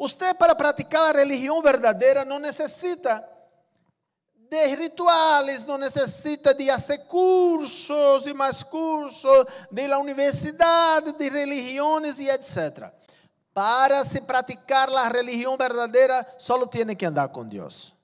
Usted 0.00 0.34
para 0.38 0.54
praticar 0.54 1.14
a 1.14 1.18
religião 1.18 1.60
verdadeira 1.60 2.24
não 2.24 2.38
necessita 2.38 3.22
de 4.48 4.66
rituales, 4.74 5.66
não 5.66 5.76
necessita 5.76 6.54
de 6.54 6.68
fazer 6.68 7.06
cursos 7.06 8.26
e 8.26 8.32
mais 8.32 8.62
cursos 8.62 9.46
de 9.70 9.86
la 9.86 9.98
universidade, 9.98 11.12
de 11.12 11.28
religiões 11.28 12.18
e 12.18 12.30
etc. 12.30 12.90
Para 13.52 14.02
se 14.02 14.22
praticar 14.22 14.88
a 14.88 15.06
religião 15.06 15.54
verdadeira, 15.58 16.26
só 16.38 16.66
tem 16.66 16.96
que 16.96 17.04
andar 17.04 17.28
com 17.28 17.46
Deus. 17.46 17.94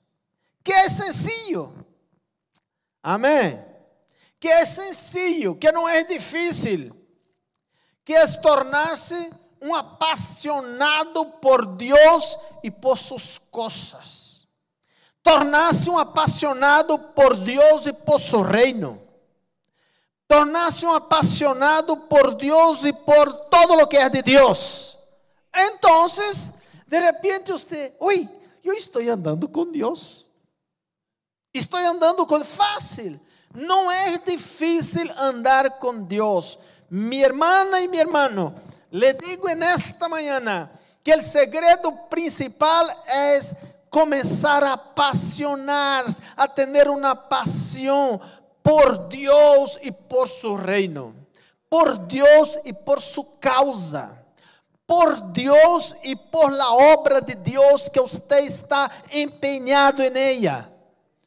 Que 0.62 0.74
é 0.74 0.90
sencillo. 0.90 1.82
Amém. 3.02 3.64
Que 4.38 4.48
é 4.48 4.66
sencillo, 4.66 5.56
que 5.56 5.72
não 5.72 5.88
é 5.88 6.04
difícil. 6.04 6.94
Que 8.04 8.12
é 8.12 8.26
tornar-se 8.26 9.32
um 9.60 9.74
apaixonado 9.74 11.26
por 11.26 11.66
Deus 11.66 12.38
e 12.62 12.70
por 12.70 12.98
suas 12.98 13.38
coisas. 13.50 14.46
Tornar-se 15.22 15.90
um 15.90 15.98
apaixonado 15.98 16.98
por 16.98 17.36
Deus 17.36 17.86
e 17.86 17.92
por 17.92 18.20
seu 18.20 18.42
reino. 18.42 19.02
Tornar-se 20.28 20.84
um 20.86 20.92
apaixonado 20.92 21.96
por 21.96 22.34
Deus 22.34 22.84
e 22.84 22.92
por 22.92 23.32
todo 23.48 23.74
o 23.74 23.86
que 23.86 23.96
é 23.96 24.08
de 24.08 24.22
Deus. 24.22 24.96
Então, 25.54 26.06
de 26.86 27.00
repente 27.00 27.52
você, 27.52 27.94
ui, 28.00 28.28
eu 28.62 28.74
estou 28.74 29.02
andando 29.02 29.48
com 29.48 29.70
Deus. 29.70 30.26
Estou 31.54 31.78
andando 31.80 32.26
com 32.26 32.44
fácil. 32.44 33.18
Não 33.54 33.90
é 33.90 34.18
difícil 34.18 35.10
andar 35.16 35.78
com 35.78 36.02
Deus. 36.02 36.58
Minha 36.90 37.26
irmã 37.26 37.64
e 37.80 37.88
meu 37.88 38.00
irmão, 38.00 38.54
le 38.96 39.12
digo 39.12 39.46
en 39.50 39.62
esta 39.62 40.08
mañana 40.08 40.70
que 41.04 41.12
el 41.12 41.22
segredo 41.22 42.08
principal 42.08 42.88
es 43.06 43.54
comenzar 43.90 44.64
a 44.64 44.72
apasionar, 44.72 46.06
a 46.34 46.48
tener 46.48 46.88
una 46.88 47.28
pasión 47.28 48.18
por 48.62 49.06
Dios 49.10 49.78
y 49.82 49.90
por 49.90 50.28
su 50.28 50.56
reino, 50.56 51.12
por 51.68 52.08
Dios 52.08 52.58
y 52.64 52.72
por 52.72 53.02
su 53.02 53.38
causa, 53.38 54.24
por 54.86 55.30
Dios 55.30 55.94
y 56.02 56.16
por 56.16 56.50
la 56.50 56.70
obra 56.70 57.20
de 57.20 57.34
Dios 57.34 57.90
que 57.90 58.00
usted 58.00 58.38
está 58.38 58.90
empeñado 59.10 60.02
en 60.02 60.16
ella. 60.16 60.70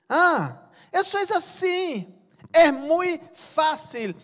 Ah, 0.10 0.60
eso 0.92 1.20
es 1.20 1.30
así, 1.30 2.08
es 2.52 2.74
muy 2.74 3.22
fácil. 3.36 4.16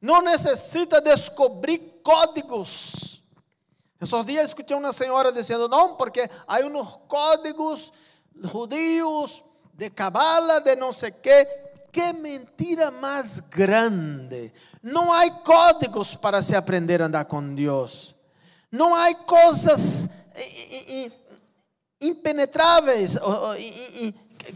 Não 0.00 0.22
necessita 0.22 0.98
descobrir 1.00 1.89
códigos. 2.02 3.22
Esses 4.00 4.26
dias 4.26 4.48
escutei 4.48 4.76
uma 4.76 4.92
senhora 4.92 5.30
dizendo: 5.30 5.68
não, 5.68 5.96
porque 5.96 6.28
há 6.46 6.58
uns 6.60 6.98
códigos 7.06 7.92
judíos, 8.50 9.44
de 9.80 9.90
cabala, 9.90 10.60
de 10.60 10.76
no 10.76 10.92
sé 10.92 11.12
qué. 11.20 11.48
Qué 11.90 12.12
mentira 12.12 12.90
más 12.90 13.42
grande. 13.50 14.52
No 14.80 15.12
hay 15.12 15.30
códigos 15.42 16.16
para 16.16 16.40
se 16.40 16.54
aprender 16.54 17.02
a 17.02 17.06
andar 17.06 17.26
con 17.26 17.56
Dios. 17.56 18.14
No 18.70 18.94
hay 18.94 19.14
cosas 19.26 20.08
impenetráveis 21.98 23.18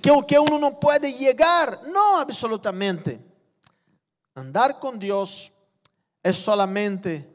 que, 0.01 0.25
que 0.29 0.39
uno 0.39 0.59
no 0.59 0.79
puede 0.79 1.13
llegar. 1.13 1.81
No, 1.89 2.19
absolutamente. 2.19 3.21
Andar 4.37 4.79
con 4.79 4.99
Dios 4.99 5.53
es 6.23 6.37
solamente 6.37 7.34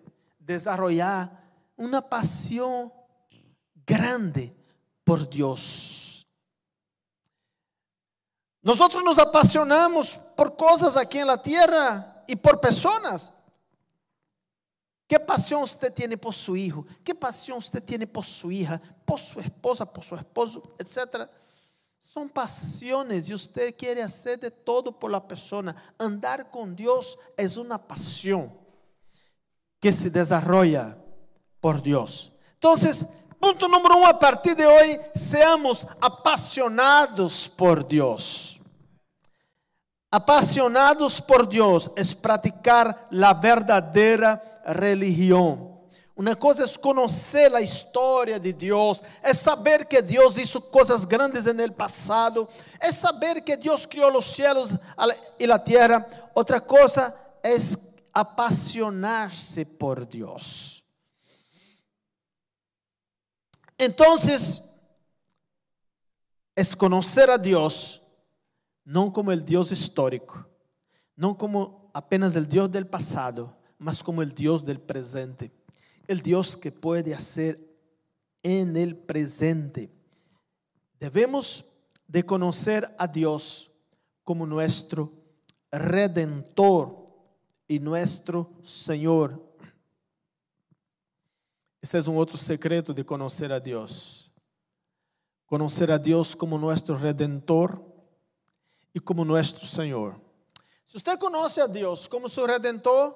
desarrollar 0.53 1.29
una 1.75 2.01
pasión 2.01 2.91
grande 3.85 4.55
por 5.03 5.29
Dios. 5.29 6.27
Nosotros 8.62 9.03
nos 9.03 9.17
apasionamos 9.19 10.19
por 10.35 10.55
cosas 10.55 10.97
aquí 10.97 11.19
en 11.19 11.27
la 11.27 11.41
tierra 11.41 12.23
y 12.27 12.35
por 12.35 12.59
personas. 12.59 13.31
¿Qué 15.07 15.19
pasión 15.19 15.63
usted 15.63 15.93
tiene 15.93 16.17
por 16.17 16.33
su 16.33 16.55
hijo? 16.55 16.85
¿Qué 17.03 17.15
pasión 17.15 17.57
usted 17.57 17.81
tiene 17.81 18.05
por 18.05 18.25
su 18.25 18.51
hija, 18.51 18.79
por 19.05 19.19
su 19.19 19.39
esposa, 19.39 19.91
por 19.91 20.03
su 20.03 20.15
esposo, 20.15 20.75
etcétera? 20.77 21.29
Son 21.97 22.29
pasiones 22.29 23.27
y 23.29 23.33
usted 23.33 23.75
quiere 23.75 24.01
hacer 24.01 24.39
de 24.39 24.51
todo 24.51 24.97
por 24.97 25.09
la 25.09 25.25
persona. 25.25 25.75
Andar 25.97 26.51
con 26.51 26.75
Dios 26.75 27.17
es 27.38 27.57
una 27.57 27.77
pasión 27.77 28.68
que 29.79 29.91
se 29.91 30.09
desarrolla 30.09 30.97
por 31.59 31.81
Dios. 31.81 32.31
Entonces, 32.53 33.05
punto 33.39 33.67
número 33.67 33.97
uno, 33.97 34.07
a 34.07 34.19
partir 34.19 34.55
de 34.55 34.65
hoy, 34.65 34.99
seamos 35.15 35.87
apasionados 35.99 37.49
por 37.49 37.87
Dios. 37.87 38.59
Apasionados 40.11 41.21
por 41.21 41.47
Dios 41.47 41.91
es 41.95 42.15
practicar 42.15 43.07
la 43.11 43.33
verdadera 43.33 44.41
religión. 44.65 45.69
Una 46.15 46.35
cosa 46.35 46.65
es 46.65 46.77
conocer 46.77 47.49
la 47.49 47.61
historia 47.61 48.37
de 48.37 48.51
Dios, 48.51 49.01
es 49.23 49.37
saber 49.37 49.87
que 49.87 50.01
Dios 50.01 50.37
hizo 50.37 50.69
cosas 50.69 51.07
grandes 51.07 51.45
en 51.45 51.61
el 51.61 51.71
pasado, 51.71 52.49
es 52.81 52.97
saber 52.97 53.41
que 53.41 53.55
Dios 53.55 53.87
crió 53.89 54.09
los 54.09 54.25
cielos 54.25 54.77
y 55.37 55.47
la 55.47 55.63
tierra. 55.63 56.05
Otra 56.33 56.59
cosa 56.59 57.15
es 57.41 57.77
apasionarse 58.13 59.65
por 59.65 60.08
Dios. 60.08 60.84
Entonces, 63.78 64.63
es 66.56 66.76
conocer 66.76 67.30
a 67.30 67.38
Dios, 67.38 68.04
no 68.84 69.13
como 69.13 69.32
el 69.32 69.45
Dios 69.45 69.72
histórico, 69.72 70.45
no 71.15 71.38
como 71.38 71.89
apenas 71.93 72.36
el 72.36 72.48
Dios 72.50 72.69
del 72.69 72.88
pasado, 72.88 73.58
mas 73.78 74.04
como 74.04 74.22
el 74.22 74.36
Dios 74.36 74.65
del 74.65 74.82
presente, 74.82 75.52
el 76.08 76.22
Dios 76.22 76.58
que 76.58 76.72
puede 76.72 77.13
hacer 77.13 77.60
en 78.43 78.76
el 78.76 78.98
presente. 78.98 79.89
Debemos 81.00 81.65
de 82.08 82.26
conocer 82.26 82.93
a 82.98 83.08
Dios 83.08 83.72
como 84.26 84.45
nuestro 84.45 85.13
redentor 85.72 86.98
y 87.69 87.79
nuestro 87.79 88.51
Señor. 88.63 89.39
Este 91.79 91.99
es 91.99 92.08
un 92.08 92.17
otro 92.17 92.36
secreto 92.36 92.93
de 92.93 93.05
conocer 93.05 93.53
a 93.53 93.60
Dios. 93.60 94.32
Conocer 95.45 95.91
a 95.91 95.99
Dios 95.99 96.36
como 96.36 96.58
nuestro 96.58 96.97
redentor 96.97 97.82
y 98.91 98.99
como 98.99 99.23
nuestro 99.23 99.67
Señor. 99.67 100.19
Si 100.88 100.97
usted 100.97 101.19
conoce 101.19 101.62
a 101.62 101.67
Dios 101.67 102.10
como 102.10 102.27
su 102.27 102.45
redentor, 102.45 103.15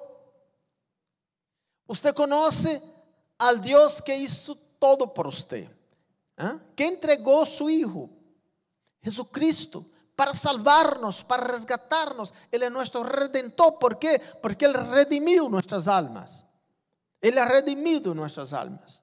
usted 1.88 2.14
conoce 2.14 2.80
al 3.36 3.60
Dios 3.60 4.00
que 4.00 4.16
hizo 4.16 4.56
todo 4.78 5.12
por 5.12 5.26
usted, 5.26 5.68
¿eh? 6.38 6.58
que 6.76 6.86
entregó 6.86 7.44
su 7.44 7.68
Hijo, 7.68 8.08
Jesucristo, 9.02 9.84
para 10.16 10.32
salvarnos, 10.32 11.24
para 11.24 11.44
resgatarnos. 11.44 12.32
Él 12.50 12.62
es 12.62 12.70
nuestro 12.70 13.04
redentor. 13.04 13.78
¿Por 13.78 13.98
qué? 13.98 14.20
Porque 14.42 14.64
Él 14.64 14.74
redimió 14.74 15.48
nuestras 15.48 15.88
almas. 15.88 16.44
Él 17.20 17.38
ha 17.38 17.46
redimido 17.46 18.14
nuestras 18.14 18.52
almas. 18.52 19.00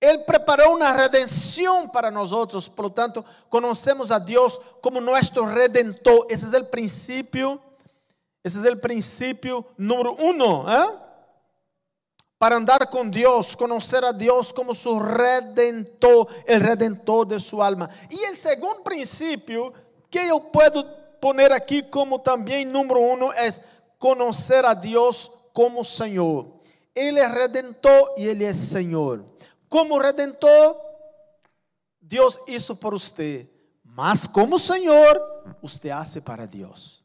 Él 0.00 0.24
preparó 0.26 0.72
una 0.72 0.94
redención 0.94 1.90
para 1.90 2.10
nosotros. 2.10 2.70
Por 2.70 2.86
lo 2.86 2.92
tanto, 2.92 3.24
conocemos 3.48 4.10
a 4.10 4.20
Dios 4.20 4.60
como 4.80 5.00
nuestro 5.00 5.46
redentor. 5.46 6.26
Ese 6.28 6.46
es 6.46 6.52
el 6.52 6.66
principio. 6.68 7.60
Ese 8.42 8.60
es 8.60 8.64
el 8.64 8.80
principio 8.80 9.66
número 9.76 10.14
uno. 10.14 10.66
¿eh? 10.72 11.07
Para 12.38 12.54
andar 12.54 12.88
con 12.88 13.10
Dios, 13.10 13.56
conocer 13.56 14.04
a 14.04 14.12
Dios 14.12 14.52
como 14.52 14.72
su 14.72 15.00
redentor, 15.00 16.28
el 16.46 16.60
redentor 16.60 17.26
de 17.26 17.40
su 17.40 17.60
alma. 17.60 17.90
Y 18.08 18.22
el 18.22 18.36
segundo 18.36 18.84
principio 18.84 19.72
que 20.08 20.28
yo 20.28 20.50
puedo 20.52 20.86
poner 21.20 21.52
aquí 21.52 21.82
como 21.90 22.20
también 22.20 22.70
número 22.70 23.00
uno 23.00 23.32
es 23.32 23.60
conocer 23.98 24.64
a 24.64 24.74
Dios 24.74 25.32
como 25.52 25.82
Señor. 25.82 26.46
Él 26.94 27.18
es 27.18 27.30
redentor 27.30 28.12
y 28.16 28.28
Él 28.28 28.42
es 28.42 28.56
Señor. 28.56 29.24
Como 29.68 29.98
redentor, 29.98 30.76
Dios 32.00 32.40
hizo 32.46 32.78
por 32.78 32.94
usted. 32.94 33.48
Mas 33.82 34.28
como 34.28 34.60
Señor, 34.60 35.20
usted 35.60 35.90
hace 35.90 36.22
para 36.22 36.46
Dios. 36.46 36.97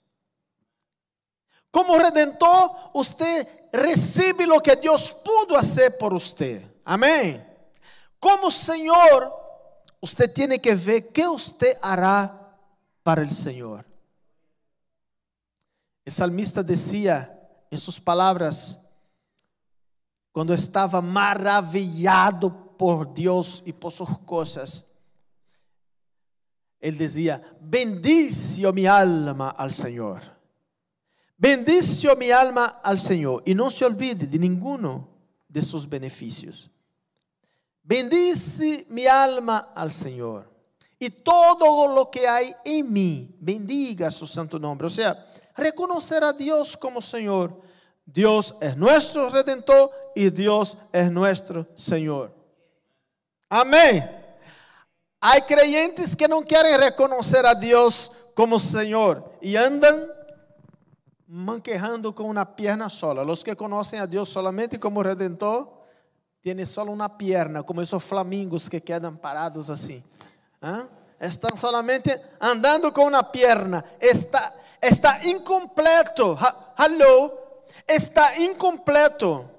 Como 1.73 1.97
redentor, 1.97 2.69
usted 2.93 3.47
recibe 3.71 4.45
lo 4.45 4.61
que 4.61 4.75
Dios 4.75 5.11
pudo 5.25 5.57
hacer 5.57 5.97
por 5.97 6.13
usted. 6.13 6.61
Amén. 6.85 7.43
Como 8.19 8.51
Señor, 8.51 9.33
usted 9.99 10.31
tiene 10.31 10.61
que 10.61 10.75
ver 10.75 11.07
qué 11.07 11.27
usted 11.27 11.75
hará 11.81 12.55
para 13.01 13.23
el 13.23 13.31
Señor. 13.31 13.87
El 16.05 16.13
salmista 16.13 16.61
decía 16.61 17.41
en 17.71 17.79
sus 17.79 17.99
palabras, 17.99 18.79
cuando 20.31 20.53
estaba 20.53 21.01
maravillado 21.01 22.77
por 22.77 23.11
Dios 23.15 23.63
y 23.65 23.73
por 23.73 23.91
sus 23.91 24.19
cosas, 24.19 24.85
él 26.79 26.99
decía, 26.99 27.41
bendice 27.59 28.71
mi 28.71 28.85
alma 28.85 29.49
al 29.49 29.71
Señor. 29.71 30.32
Bendice 31.43 32.15
mi 32.15 32.31
alma 32.31 32.79
al 32.81 32.97
Señor 32.97 33.43
y 33.45 33.53
no 33.53 33.69
se 33.69 33.83
olvide 33.83 34.25
de 34.25 34.39
ninguno 34.39 35.09
de 35.49 35.61
sus 35.61 35.89
beneficios. 35.89 36.71
Bendice 37.83 38.85
mi 38.87 39.05
alma 39.07 39.73
al 39.75 39.91
Señor 39.91 40.49
y 40.97 41.09
todo 41.09 41.93
lo 41.93 42.09
que 42.09 42.25
hay 42.25 42.55
en 42.63 42.93
mí, 42.93 43.35
bendiga 43.41 44.09
su 44.09 44.25
santo 44.25 44.57
nombre. 44.57 44.87
O 44.87 44.89
sea, 44.89 45.27
reconocer 45.57 46.23
a 46.23 46.31
Dios 46.31 46.77
como 46.77 47.01
Señor. 47.01 47.61
Dios 48.05 48.55
es 48.61 48.77
nuestro 48.77 49.29
redentor 49.29 49.91
y 50.15 50.29
Dios 50.29 50.77
es 50.93 51.11
nuestro 51.11 51.67
Señor. 51.75 52.33
Amén. 53.49 54.09
Hay 55.19 55.41
creyentes 55.41 56.15
que 56.15 56.29
no 56.29 56.41
quieren 56.41 56.79
reconocer 56.79 57.45
a 57.45 57.53
Dios 57.53 58.13
como 58.33 58.57
Señor 58.57 59.37
y 59.41 59.57
andan 59.57 60.07
manquejando 61.33 62.13
con 62.13 62.27
una 62.27 62.55
pierna 62.55 62.87
sola. 62.87 63.23
Los 63.23 63.43
que 63.43 63.55
conocen 63.55 63.99
a 64.01 64.07
Dios 64.07 64.29
solamente 64.29 64.79
como 64.79 65.01
redentor, 65.01 65.81
tienen 66.39 66.67
solo 66.67 66.91
una 66.91 67.17
pierna, 67.17 67.63
como 67.63 67.81
esos 67.81 68.03
flamingos 68.03 68.69
que 68.69 68.81
quedan 68.81 69.17
parados 69.17 69.69
así. 69.69 70.03
¿Ah? 70.61 70.83
Están 71.19 71.57
solamente 71.57 72.21
andando 72.39 72.93
con 72.93 73.07
una 73.07 73.31
pierna. 73.31 73.83
Está, 73.99 74.53
está 74.79 75.25
incompleto. 75.25 76.37
Hello. 76.77 77.65
Está 77.87 78.37
incompleto. 78.37 79.49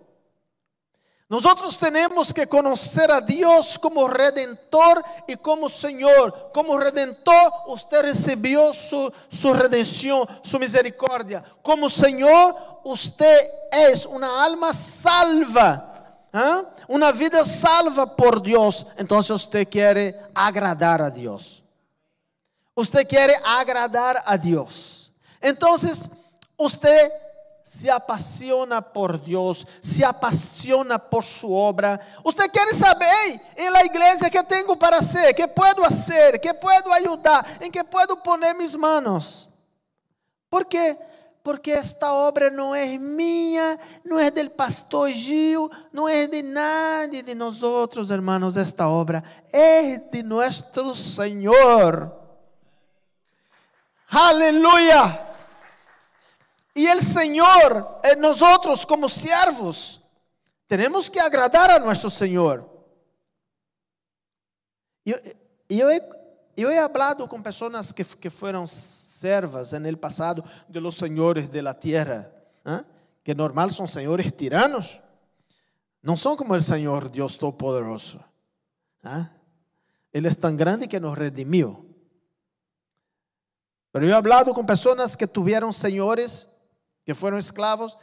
Nosotros 1.27 1.79
tenemos 1.79 2.35
que 2.35 2.47
conocer 2.47 3.11
a 3.11 3.21
Dios 3.21 3.79
como 3.79 4.07
redentor 4.07 5.03
y 5.27 5.37
como 5.37 5.71
Señor. 5.71 6.51
Como 6.53 6.77
redentor, 6.77 7.53
usted 7.67 8.03
recibió 8.03 8.73
su, 8.75 9.11
redención, 9.55 10.29
su 10.43 10.59
misericordia. 10.59 11.43
Como 11.63 11.89
Señor, 11.89 12.55
usted 12.85 13.39
es 13.73 14.05
una 14.05 14.45
alma 14.45 14.75
salva. 14.75 16.29
¿ah? 16.31 16.65
Una 16.89 17.11
vida 17.11 17.43
salva 17.45 18.15
por 18.15 18.43
Dios. 18.43 18.87
Entonces 18.99 19.31
usted 19.31 19.67
quiere 19.67 20.21
agradar 20.35 21.01
a 21.01 21.11
Dios. 21.11 21.63
Usted 22.75 23.09
quiere 23.09 23.35
agradar 23.43 24.23
a 24.27 24.37
Dios. 24.37 25.11
Entonces, 25.41 26.11
usted 26.57 27.11
se 27.65 27.89
apasiona 27.89 28.83
por 28.83 29.17
Deus, 29.17 29.67
se 29.81 30.05
apasiona 30.05 30.99
por 30.99 31.25
sua 31.25 31.57
obra. 31.57 32.01
Você 32.23 32.47
quer 32.47 32.75
saber 32.75 33.41
em 33.57 33.71
la 33.71 33.83
igreja 33.83 34.29
que 34.29 34.43
tenho 34.45 34.77
para 34.77 35.01
ser, 35.01 35.33
que 35.33 35.49
puedo 35.49 35.83
fazer, 35.83 36.39
que 36.39 36.53
puedo 36.53 36.93
ajudar, 36.93 37.57
em 37.63 37.71
que 37.71 37.83
puedo 37.83 38.19
poner 38.19 38.55
mis 38.55 38.75
manos? 38.75 39.49
Por 40.51 40.67
quê? 40.67 40.95
Porque 41.43 41.71
esta 41.73 42.13
obra 42.13 42.51
não 42.51 42.75
é 42.75 42.99
minha, 42.99 43.79
não 44.05 44.19
é 44.19 44.31
del 44.31 44.51
pastor 44.51 45.11
Gil, 45.11 45.71
não 45.91 46.07
é 46.07 46.27
de 46.27 46.43
nadie 46.43 47.23
de 47.23 47.35
nós 47.35 47.63
outros, 47.63 48.11
hermanos. 48.11 48.59
Esta 48.59 48.87
obra 48.89 49.25
é 49.51 49.97
de 49.97 50.23
nosso 50.23 50.95
Senhor. 50.95 52.13
Aleluia! 54.11 55.34
E 56.75 56.93
o 56.93 57.01
Senhor, 57.01 58.01
eh, 58.03 58.17
nós 58.17 58.43
outros 58.43 58.85
como 58.85 59.09
servos, 59.09 60.01
temos 60.67 61.09
que 61.09 61.21
agradar 61.21 61.71
a 61.71 61.79
nosso 61.79 62.11
Senhor. 62.11 62.69
Eu, 65.07 65.21
eu, 65.69 65.89
eu 66.57 66.71
he 66.71 66.79
hablado 66.79 67.29
com 67.29 67.41
pessoas 67.41 67.93
que, 67.93 68.03
que 68.05 68.29
foram 68.29 68.67
servas 68.67 69.73
no 69.73 69.97
passado 69.97 70.43
de 70.69 70.81
los 70.81 70.97
senhores 70.97 71.49
de 71.49 71.63
la 71.63 71.75
tierra, 71.75 72.33
¿eh? 72.65 72.85
que 73.23 73.35
normal 73.35 73.71
são 73.71 73.87
senhores 73.87 74.33
tiranos, 74.33 75.01
não 76.03 76.17
são 76.17 76.37
como 76.37 76.55
o 76.55 76.61
Senhor 76.61 77.09
Deus 77.09 77.37
Todo-Poderoso. 77.37 78.19
¿eh? 79.05 79.29
Ele 80.13 80.27
é 80.27 80.35
tão 80.35 80.57
grande 80.57 80.89
que 80.89 80.99
nos 80.99 81.15
redimiu. 81.15 81.89
Pero 83.93 84.07
eu 84.07 84.11
he 84.11 84.13
hablado 84.13 84.53
com 84.53 84.65
pessoas 84.67 85.15
que 85.15 85.27
tiveram 85.27 85.73
senhores 85.73 86.49
que 87.05 87.15
foram 87.15 87.39
escravos 87.39 87.97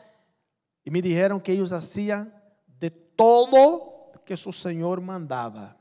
e 0.86 0.92
me 0.92 1.02
disseram 1.02 1.40
que 1.40 1.52
eles 1.52 1.74
haciam 1.74 2.32
de 2.68 2.90
todo 2.90 3.92
que 4.26 4.38
seu 4.38 4.54
Senhor 4.54 5.02
mandava. 5.02 5.76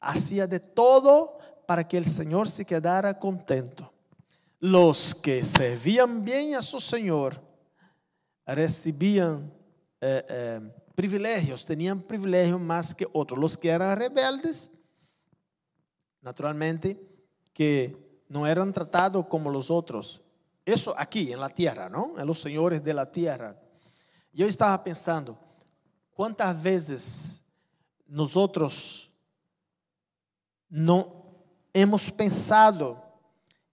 Hacía 0.00 0.46
de 0.46 0.58
todo 0.58 1.38
para 1.66 1.84
que 1.84 1.98
o 1.98 2.04
Senhor 2.04 2.48
se 2.48 2.64
quedara 2.64 3.18
contento. 3.18 3.92
Los 4.58 5.14
que 5.14 5.44
servían 5.44 6.24
bien 6.24 6.54
a 6.54 6.62
su 6.62 6.80
Señor 6.80 7.40
recibían 8.46 9.52
eh, 10.00 10.24
eh, 10.28 10.60
privilegios, 10.94 11.64
tenían 11.64 12.00
privilegios 12.00 12.60
más 12.60 12.94
que 12.94 13.06
otros. 13.12 13.38
Los 13.38 13.56
que 13.56 13.68
eran 13.68 13.96
rebeldes, 13.96 14.70
naturalmente, 16.20 17.00
que 17.52 18.24
no 18.28 18.46
eran 18.46 18.72
tratados 18.72 19.26
como 19.26 19.50
los 19.50 19.70
otros, 19.70 20.21
isso 20.64 20.90
aqui, 20.90 21.34
na 21.34 21.50
tierra, 21.50 21.88
não? 21.88 22.18
É 22.18 22.24
os 22.24 22.40
senhores 22.40 22.80
da 22.80 23.04
tierra. 23.04 23.60
E 24.32 24.40
eu 24.40 24.48
estava 24.48 24.78
pensando, 24.78 25.36
quantas 26.14 26.56
vezes 26.56 27.42
nós 28.08 28.36
outros 28.36 29.10
não 30.70 31.34
hemos 31.74 32.08
pensado 32.10 33.00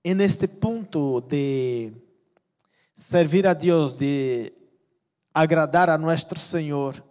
en 0.04 0.22
este 0.22 0.48
ponto 0.48 1.22
de 1.22 1.94
servir 2.96 3.46
a 3.46 3.54
Deus, 3.54 3.94
de 3.94 4.52
agradar 5.34 5.90
a 5.90 5.98
nosso 5.98 6.38
Senhor. 6.38 7.04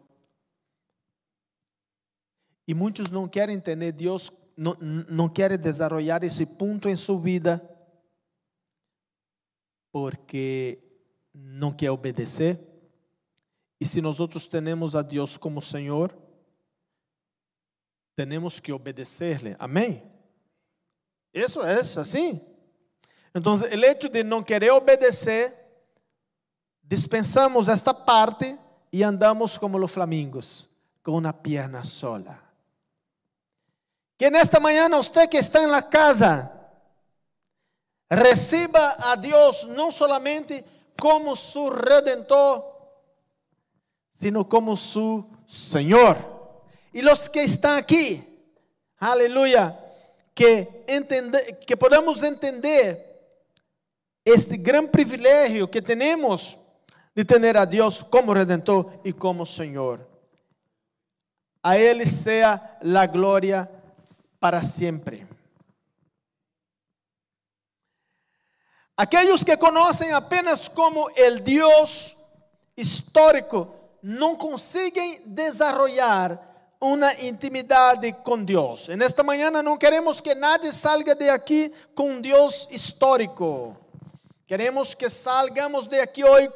E 2.67 2.75
muitos 2.75 3.11
não 3.11 3.29
querem 3.29 3.57
entender 3.57 3.93
Deus, 3.93 4.31
não, 4.57 4.77
não 5.09 5.29
querem 5.29 5.57
desenvolver 5.57 6.25
esse 6.25 6.45
ponto 6.45 6.89
em 6.89 6.97
sua 6.97 7.21
vida 7.21 7.78
porque 9.93 10.79
não 11.35 11.73
quer 11.73 11.91
obedecer. 11.91 12.59
E 13.81 13.87
se 13.87 14.01
nós 14.01 14.21
outros 14.21 14.47
temos 14.47 14.97
a 14.97 15.03
Deus 15.03 15.37
como 15.37 15.63
Senhor, 15.63 16.17
temos 18.17 18.59
que 18.59 18.73
obedecer-lhe. 18.73 19.55
Amém? 19.59 20.03
Isso 21.33 21.63
é 21.63 21.81
assim. 21.81 22.41
Então, 23.35 23.55
o 23.55 23.85
hecho 23.85 24.09
de 24.09 24.25
não 24.25 24.43
querer 24.43 24.73
obedecer, 24.73 25.55
dispensamos 26.83 27.69
esta 27.69 27.95
parte 27.95 28.59
e 28.93 29.05
andamos 29.05 29.57
como 29.57 29.79
os 29.79 29.93
flamingos, 29.93 30.69
com 31.03 31.13
uma 31.13 31.33
perna 31.33 31.85
sola. 31.85 32.43
Que 34.19 34.29
nesta 34.31 34.59
manhã, 34.59 34.89
você 34.89 35.29
que 35.29 35.37
está 35.37 35.65
na 35.67 35.81
casa, 35.81 36.51
Reciba 38.11 38.97
a 38.99 39.15
Deus 39.15 39.65
não 39.65 39.91
somente 39.91 40.65
como 40.99 41.37
seu 41.37 41.69
redentor, 41.69 42.65
sino 44.13 44.45
como 44.45 44.77
seu 44.77 45.29
Senhor. 45.47 46.17
E 46.93 47.07
os 47.07 47.29
que 47.29 47.41
estão 47.41 47.77
aqui, 47.77 48.25
aleluia, 48.99 49.79
que, 50.35 50.67
entender, 50.89 51.59
que 51.59 51.77
podamos 51.77 52.23
entender 52.23 53.05
este 54.25 54.57
grande 54.57 54.89
privilégio 54.89 55.69
que 55.69 55.83
temos 55.83 56.59
de 57.15 57.25
ter 57.25 57.57
a 57.57 57.65
Deus 57.65 58.03
como 58.03 58.33
redentor 58.33 59.01
e 59.05 59.13
como 59.13 59.45
Senhor. 59.45 60.07
A 61.63 61.77
Ele 61.77 62.07
seja 62.07 62.79
a 62.81 63.07
glória 63.07 63.71
para 64.41 64.63
sempre. 64.63 65.28
Aqueles 68.99 69.45
que 69.45 69.57
conhecem 69.57 70.13
apenas 70.13 70.67
como 70.67 71.07
o 71.07 71.41
Deus 71.41 72.17
histórico 72.77 73.73
não 74.03 74.35
conseguem 74.35 75.23
desenvolver 75.25 76.37
uma 76.81 77.15
intimidade 77.23 78.13
com 78.25 78.43
Deus. 78.43 78.89
Nesta 78.89 79.23
manhã 79.23 79.53
não 79.53 79.77
queremos 79.77 80.21
que 80.21 80.35
nadie 80.35 80.73
salga 80.73 81.15
de 81.15 81.31
aqui 81.31 81.73
com 81.95 82.11
um 82.11 82.21
Deus 82.21 82.67
histórico. 82.73 83.77
Queremos 84.49 84.95
que 84.95 85.09
salgamos 85.09 85.87
de 85.87 86.01
aqui 86.01 86.25
hoje 86.25 86.51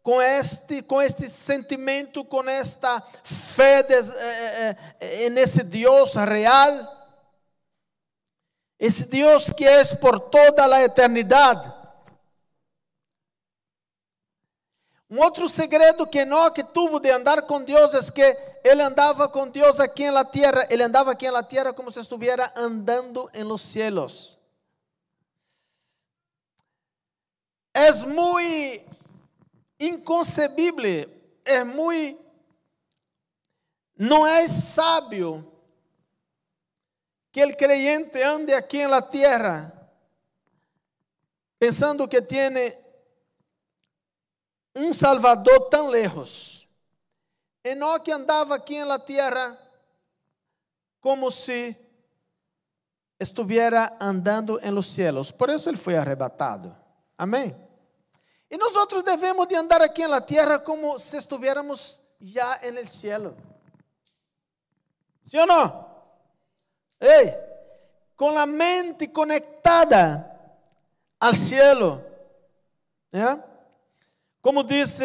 com 0.00 0.22
este, 0.22 0.80
com 0.80 1.02
este 1.02 1.28
sentimento, 1.28 2.24
com 2.24 2.48
esta 2.48 3.02
fé 3.24 3.82
de, 3.82 3.94
eh, 3.94 4.76
eh, 5.00 5.30
nesse 5.30 5.64
Deus 5.64 6.14
real 6.14 7.03
esse 8.84 9.06
Deus 9.06 9.48
que 9.48 9.64
é 9.66 9.82
por 9.96 10.20
toda 10.20 10.66
a 10.66 10.82
eternidade. 10.82 11.72
Um 15.08 15.20
outro 15.20 15.48
segredo 15.48 16.06
que 16.06 16.18
Enoque 16.18 16.62
tuvo 16.62 17.00
de 17.00 17.10
andar 17.10 17.40
com 17.46 17.62
Deus 17.62 17.94
é 17.94 18.12
que 18.12 18.36
ele 18.62 18.82
andava 18.82 19.26
com 19.26 19.48
Deus 19.48 19.80
aqui 19.80 20.10
na 20.10 20.22
terra, 20.22 20.66
ele 20.68 20.82
andava 20.82 21.12
aqui 21.12 21.30
na 21.30 21.42
terra 21.42 21.72
como 21.72 21.90
se 21.90 21.98
estivesse 21.98 22.50
andando 22.56 23.30
em 23.32 23.42
los 23.42 23.62
cielos. 23.62 24.38
É 27.72 27.90
muito 28.02 28.84
inconcebível, 29.80 31.10
é 31.42 31.64
muito 31.64 32.22
não 33.96 34.26
é 34.26 34.46
sábio 34.46 35.53
que 37.34 37.42
el 37.42 37.56
creyente 37.56 38.24
ande 38.24 38.54
aquí 38.54 38.80
en 38.80 38.92
la 38.92 39.10
tierra 39.10 39.72
pensando 41.58 42.08
que 42.08 42.22
tiene 42.22 42.78
um 44.72 44.94
Salvador 44.94 45.68
tão 45.68 45.88
lejos. 45.88 46.68
Enoque 47.64 48.12
andava 48.12 48.54
aqui 48.54 48.84
na 48.84 49.00
terra 49.00 49.58
como 51.00 51.28
se 51.32 51.76
estivesse 53.18 53.96
andando 53.98 54.60
em 54.60 54.70
los 54.70 54.94
cielos. 54.94 55.32
Por 55.32 55.50
isso 55.50 55.68
ele 55.68 55.76
foi 55.76 55.96
arrebatado. 55.96 56.76
Amém? 57.18 57.56
E 58.48 58.56
nós 58.56 58.76
outros 58.76 59.02
devemos 59.02 59.48
de 59.48 59.56
andar 59.56 59.82
aqui 59.82 60.06
na 60.06 60.20
terra 60.20 60.60
como 60.60 61.00
se 61.00 61.16
estivéssemos 61.16 62.00
já 62.20 62.60
no 62.70 62.86
cielo. 62.86 63.36
Sim 65.24 65.38
ou 65.38 65.46
não? 65.48 65.93
Ei, 67.04 67.34
com 68.16 68.38
a 68.38 68.46
mente 68.46 69.06
conectada 69.06 70.24
ao 71.20 71.34
cielo. 71.34 72.02
¿ya? 73.12 73.44
Como 74.40 74.64
disse, 74.64 75.04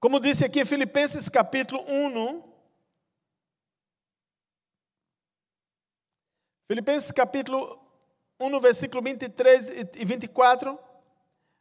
como 0.00 0.18
disse 0.18 0.46
aqui 0.46 0.60
em 0.60 0.64
Filipenses 0.64 1.28
capítulo 1.28 1.82
1, 1.86 2.42
Filipenses 6.66 7.12
capítulo 7.12 7.78
1, 8.40 8.60
versículo 8.60 9.02
23 9.02 9.70
e 9.94 10.04
24, 10.06 10.80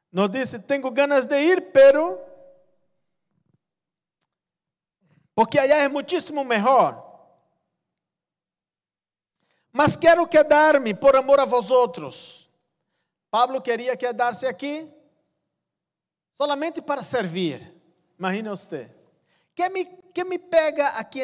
nos 0.09 0.31
diz: 0.31 0.57
Tenho 0.65 0.89
ganas 0.89 1.25
de 1.25 1.37
ir, 1.37 1.73
pero 1.73 2.34
porque 5.35 5.59
allá 5.59 5.77
é 5.77 5.87
muitíssimo 5.89 6.43
melhor. 6.45 7.03
Mas 9.71 9.97
quero 9.97 10.25
quedar-me 10.25 10.93
por 10.93 11.17
amor 11.17 11.39
a 11.41 11.45
vosotros, 11.45 12.49
Pablo 13.29 13.61
queria 13.61 13.97
quedar-se 13.97 14.47
aqui 14.47 14.89
solamente 16.31 16.81
para 16.81 17.03
servir. 17.03 17.75
Imagina 18.17 18.51
você. 18.51 18.89
Que 19.53 19.67
me, 19.69 19.85
que 19.85 20.23
me 20.23 20.39
pega 20.39 20.89
aqui, 20.89 21.21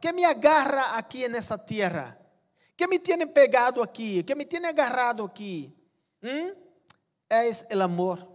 que 0.00 0.12
me 0.12 0.24
agarra 0.24 0.96
aqui 0.96 1.28
nessa 1.28 1.56
terra? 1.56 2.18
Que 2.76 2.88
me 2.88 2.98
tiene 2.98 3.26
pegado 3.26 3.80
aqui? 3.80 4.24
Que 4.24 4.34
me 4.34 4.44
tiene 4.44 4.68
agarrado 4.68 5.24
aqui? 5.24 5.72
¿Mm? 6.20 6.50
É 7.30 7.76
o 7.76 7.82
amor. 7.82 8.28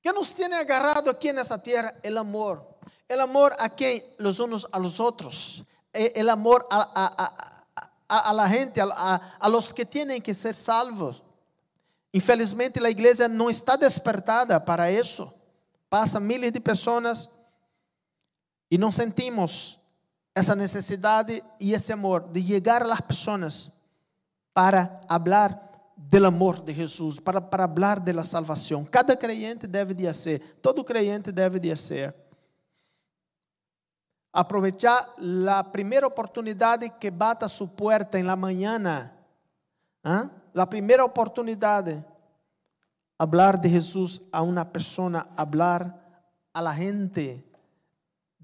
Que 0.00 0.12
nos 0.12 0.32
tiene 0.32 0.54
agarrado 0.54 1.10
aqui 1.10 1.32
nessa 1.32 1.58
terra? 1.58 2.00
O 2.04 2.18
amor. 2.18 2.73
O 3.10 3.20
amor 3.20 3.54
a 3.58 3.68
quem? 3.68 4.02
Los 4.18 4.38
unos 4.38 4.66
a 4.72 4.78
los 4.78 4.98
outros. 4.98 5.62
O 5.94 6.30
amor 6.30 6.66
a, 6.70 6.90
a, 6.94 7.64
a, 8.08 8.30
a 8.30 8.32
la 8.32 8.48
gente, 8.48 8.80
a, 8.80 9.20
a 9.38 9.48
los 9.48 9.72
que 9.72 9.84
tienen 9.84 10.20
que 10.20 10.34
ser 10.34 10.54
salvos. 10.54 11.22
Infelizmente, 12.12 12.78
a 12.84 12.90
igreja 12.90 13.28
não 13.28 13.50
está 13.50 13.76
despertada 13.76 14.58
para 14.60 14.90
isso. 14.90 15.32
Passa 15.90 16.20
milhares 16.20 16.52
de 16.52 16.60
pessoas 16.60 17.28
e 18.70 18.78
não 18.78 18.90
sentimos 18.90 19.78
essa 20.34 20.56
necessidade 20.56 21.44
e 21.60 21.72
esse 21.72 21.92
amor 21.92 22.28
de 22.28 22.42
chegar 22.42 22.82
às 22.82 23.00
pessoas 23.00 23.70
para 24.52 25.00
falar 25.08 25.64
do 25.96 26.26
amor 26.26 26.60
de 26.60 26.74
Jesus, 26.74 27.20
para, 27.20 27.40
para 27.40 27.68
falar 27.68 28.00
da 28.00 28.24
salvação. 28.24 28.84
Cada 28.84 29.16
creyente 29.16 29.66
deve 29.66 29.94
de 29.94 30.12
ser, 30.12 30.56
todo 30.60 30.84
creyente 30.84 31.30
deve 31.30 31.58
de 31.58 31.74
ser. 31.76 32.14
Aprovechar 34.36 35.14
a 35.48 35.62
primeira 35.62 36.08
oportunidade 36.08 36.90
que 36.90 37.08
bata 37.08 37.46
sua 37.46 37.68
porta 37.68 38.18
em 38.18 38.24
la 38.24 38.34
mañana. 38.34 39.16
¿eh? 40.04 40.28
A 40.52 40.66
primeira 40.66 41.04
oportunidade. 41.04 42.04
Hablar 43.16 43.56
de 43.56 43.68
Jesus 43.68 44.20
a 44.32 44.42
uma 44.42 44.64
pessoa, 44.64 45.28
hablar 45.36 45.94
a 46.52 46.60
la 46.60 46.74
gente 46.74 47.44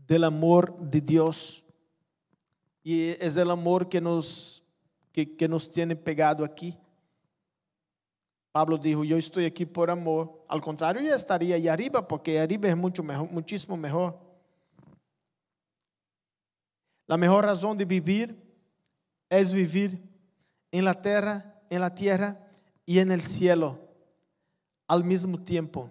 del 0.06 0.22
amor 0.22 0.78
de 0.78 1.00
Dios. 1.00 1.64
Y 2.84 3.16
es 3.18 3.36
el 3.36 3.50
amor 3.50 3.88
que 3.88 4.00
nos, 4.00 4.62
que, 5.12 5.48
nos 5.48 5.68
tiene 5.68 5.96
pegado 5.96 6.44
aquí. 6.44 6.78
Pablo 8.52 8.78
dijo, 8.78 9.02
yo 9.02 9.16
estoy 9.16 9.44
aquí 9.44 9.66
por 9.66 9.90
amor. 9.90 10.44
Al 10.46 10.60
contrario, 10.60 11.02
yo 11.02 11.16
estaría 11.16 11.56
ahí 11.56 11.66
arriba 11.66 12.06
porque 12.06 12.38
arriba 12.38 12.68
es 12.68 12.76
mucho 12.76 13.02
mejor, 13.02 13.28
muchísimo 13.28 13.76
mejor. 13.76 14.29
La 17.10 17.16
mejor 17.16 17.44
razón 17.44 17.76
de 17.76 17.84
vivir 17.84 18.40
es 19.28 19.52
vivir 19.52 20.00
en 20.70 20.84
la 20.84 20.94
tierra, 20.94 21.60
en 21.68 21.80
la 21.80 21.92
tierra 21.92 22.38
y 22.86 23.00
en 23.00 23.10
el 23.10 23.22
cielo 23.22 23.80
al 24.86 25.02
mismo 25.02 25.42
tiempo. 25.42 25.90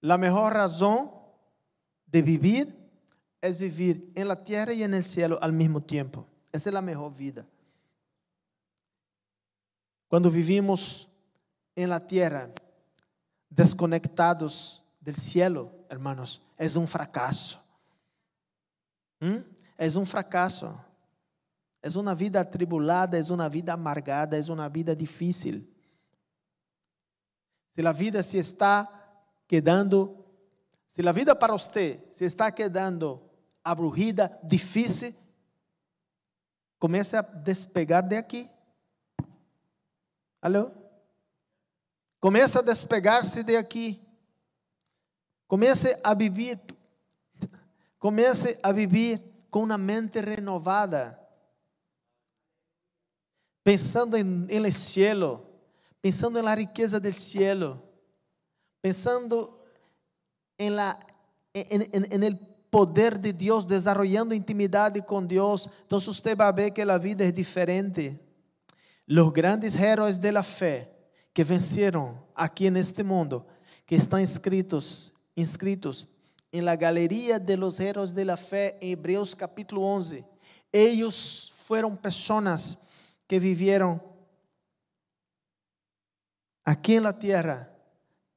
La 0.00 0.18
mejor 0.18 0.54
razón 0.54 1.12
de 2.06 2.22
vivir 2.22 2.90
es 3.40 3.60
vivir 3.60 4.10
en 4.16 4.26
la 4.26 4.42
tierra 4.42 4.72
y 4.72 4.82
en 4.82 4.94
el 4.94 5.04
cielo 5.04 5.38
al 5.40 5.52
mismo 5.52 5.80
tiempo. 5.80 6.26
Esa 6.50 6.70
es 6.70 6.74
la 6.74 6.82
mejor 6.82 7.14
vida. 7.14 7.46
Cuando 10.08 10.32
vivimos 10.32 11.08
en 11.76 11.90
la 11.90 12.04
tierra 12.04 12.50
desconectados 13.50 14.82
del 14.98 15.14
cielo, 15.14 15.70
hermanos, 15.88 16.42
es 16.58 16.74
un 16.74 16.88
fracaso. 16.88 17.62
¿Mm? 19.20 19.38
Es 19.78 19.96
un 19.96 20.06
fracaso. 20.06 20.78
Es 21.82 21.96
una 21.96 22.14
vida 22.14 22.40
atribulada, 22.40 23.18
es 23.18 23.30
una 23.30 23.48
vida 23.48 23.72
amargada, 23.72 24.36
es 24.36 24.48
una 24.48 24.68
vida 24.68 24.94
difícil. 24.94 25.72
Si 27.74 27.82
la 27.82 27.92
vida 27.92 28.22
se 28.22 28.38
está 28.38 28.90
quedando 29.46 30.26
se 30.96 31.06
a 31.06 31.12
vida 31.12 31.38
para 31.38 31.52
você 31.52 32.02
se 32.14 32.24
está 32.24 32.50
quedando 32.50 33.30
abrugida, 33.62 34.40
difícil, 34.42 35.14
comece 36.78 37.18
a 37.18 37.22
despegar 37.22 38.02
de 38.08 38.16
aqui. 38.16 38.50
Alô? 40.40 40.72
Comece 42.18 42.58
a 42.58 42.62
despegar-se 42.62 43.44
de 43.44 43.58
aqui. 43.58 44.00
Comece 45.46 46.00
a 46.02 46.14
viver, 46.14 46.60
comece 47.98 48.58
a 48.62 48.72
viver 48.72 49.22
com 49.50 49.62
uma 49.62 49.78
mente 49.78 50.20
renovada, 50.20 51.18
pensando 53.64 54.16
em, 54.16 54.46
em 54.48 54.64
el 54.64 54.72
cielo, 54.72 55.44
pensando 56.00 56.42
na 56.42 56.54
riqueza 56.54 57.00
del 57.00 57.14
cielo, 57.14 57.82
pensando 58.80 59.64
en, 60.58 60.76
la, 60.76 60.98
en, 61.52 62.22
el 62.22 62.38
poder 62.70 63.18
de 63.18 63.32
Dios, 63.32 63.66
desarrollando 63.66 64.34
intimidade 64.34 65.00
com 65.02 65.24
Deus, 65.24 65.68
então 65.84 65.98
você 65.98 66.34
vai 66.34 66.52
ver 66.52 66.70
que 66.70 66.82
a 66.82 66.98
vida 66.98 67.24
é 67.24 67.32
diferente. 67.32 68.20
Os 69.08 69.30
grandes 69.30 69.76
heróis 69.76 70.18
de 70.18 70.30
la 70.30 70.42
fé 70.42 70.92
que 71.32 71.44
venceram 71.44 72.22
aqui 72.34 72.70
neste 72.70 73.02
mundo, 73.02 73.44
que 73.86 73.94
estão 73.94 74.18
inscritos, 74.18 75.12
inscritos 75.36 76.06
em 76.52 76.60
la 76.60 76.76
galeria 76.76 77.38
de 77.38 77.56
los 77.56 77.80
heróis 77.80 78.12
de 78.12 78.24
la 78.24 78.36
fé 78.36 78.76
em 78.80 78.92
Hebreus 78.92 79.34
capítulo 79.34 79.82
11. 79.82 80.24
Eles 80.72 81.52
foram 81.64 81.96
pessoas 81.96 82.76
que 83.26 83.38
viveram 83.38 84.00
aqui 86.64 87.00
na 87.00 87.12
terra 87.12 87.72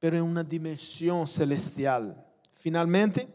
pero 0.00 0.16
en 0.16 0.22
una 0.22 0.42
dimensión 0.42 1.26
celestial. 1.26 2.16
Finalmente, 2.54 3.28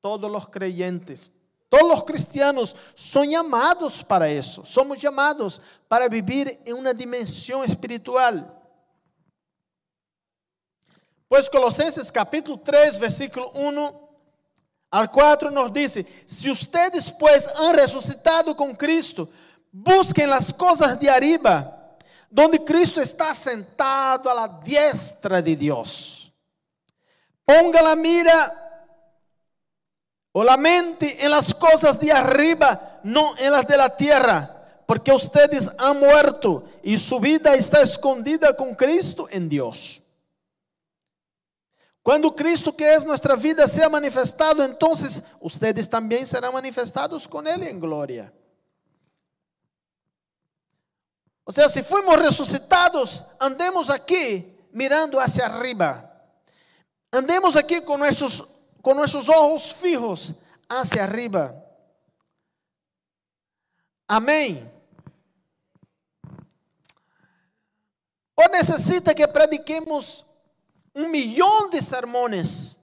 todos 0.00 0.30
los 0.30 0.48
creyentes, 0.48 1.30
todos 1.68 1.88
los 1.88 2.04
cristianos 2.04 2.74
son 2.94 3.28
llamados 3.28 4.02
para 4.02 4.28
eso. 4.28 4.64
Somos 4.64 4.98
llamados 4.98 5.60
para 5.86 6.08
vivir 6.08 6.58
en 6.64 6.74
una 6.76 6.94
dimensión 6.94 7.64
espiritual. 7.64 8.59
Pues 11.30 11.48
Colosenses 11.48 12.10
capítulo 12.10 12.58
3, 12.58 12.98
versículo 12.98 13.52
1 13.52 14.08
al 14.90 15.08
4 15.12 15.48
nos 15.48 15.72
dice, 15.72 16.04
si 16.26 16.50
ustedes 16.50 17.12
pues 17.12 17.46
han 17.56 17.72
resucitado 17.72 18.56
con 18.56 18.74
Cristo, 18.74 19.30
busquen 19.70 20.28
las 20.28 20.52
cosas 20.52 20.98
de 20.98 21.08
arriba 21.08 21.96
donde 22.28 22.64
Cristo 22.64 23.00
está 23.00 23.32
sentado 23.32 24.34
la 24.34 24.48
diestra 24.48 25.40
de 25.40 25.54
Dios. 25.54 26.32
Ponga 27.44 27.80
la 27.80 27.94
mira 27.94 28.90
o 30.32 30.42
la 30.42 30.56
mente 30.56 31.24
en 31.24 31.30
las 31.30 31.54
cosas 31.54 32.00
de 32.00 32.10
arriba, 32.10 32.98
no 33.04 33.38
en 33.38 33.52
las 33.52 33.68
de 33.68 33.76
la 33.76 33.96
tierra, 33.96 34.82
porque 34.84 35.12
ustedes 35.12 35.70
han 35.78 36.00
muerto 36.00 36.64
y 36.82 36.96
su 36.96 37.20
vida 37.20 37.54
está 37.54 37.82
escondida 37.82 38.56
con 38.56 38.74
Cristo 38.74 39.28
en 39.30 39.48
Dios. 39.48 39.99
Cuando 42.02 42.34
Cristo, 42.34 42.74
que 42.74 42.94
es 42.94 43.04
nuestra 43.04 43.36
vida, 43.36 43.66
sea 43.66 43.88
manifestado, 43.88 44.64
entonces 44.64 45.22
ustedes 45.38 45.88
también 45.88 46.24
serán 46.24 46.52
manifestados 46.52 47.28
con 47.28 47.46
Él 47.46 47.62
en 47.62 47.78
gloria. 47.78 48.32
Ou 51.44 51.52
seja, 51.52 51.68
se 51.68 51.82
fomos 51.82 52.16
ressuscitados, 52.16 53.24
andemos 53.38 53.90
aqui 53.90 54.56
mirando 54.72 55.18
hacia 55.18 55.46
arriba. 55.46 56.06
Andemos 57.12 57.56
aqui 57.56 57.80
com 57.80 57.98
nossos, 57.98 58.46
com 58.80 58.94
nossos 58.94 59.28
olhos 59.28 59.72
fijos 59.72 60.32
hacia 60.68 61.02
arriba. 61.02 61.60
Amém. 64.06 64.70
Ou 68.36 68.48
necessita 68.48 69.12
que 69.12 69.26
prediquemos 69.26 70.24
um 70.94 71.08
milhão 71.08 71.70
de 71.70 71.80
sermões 71.82 72.78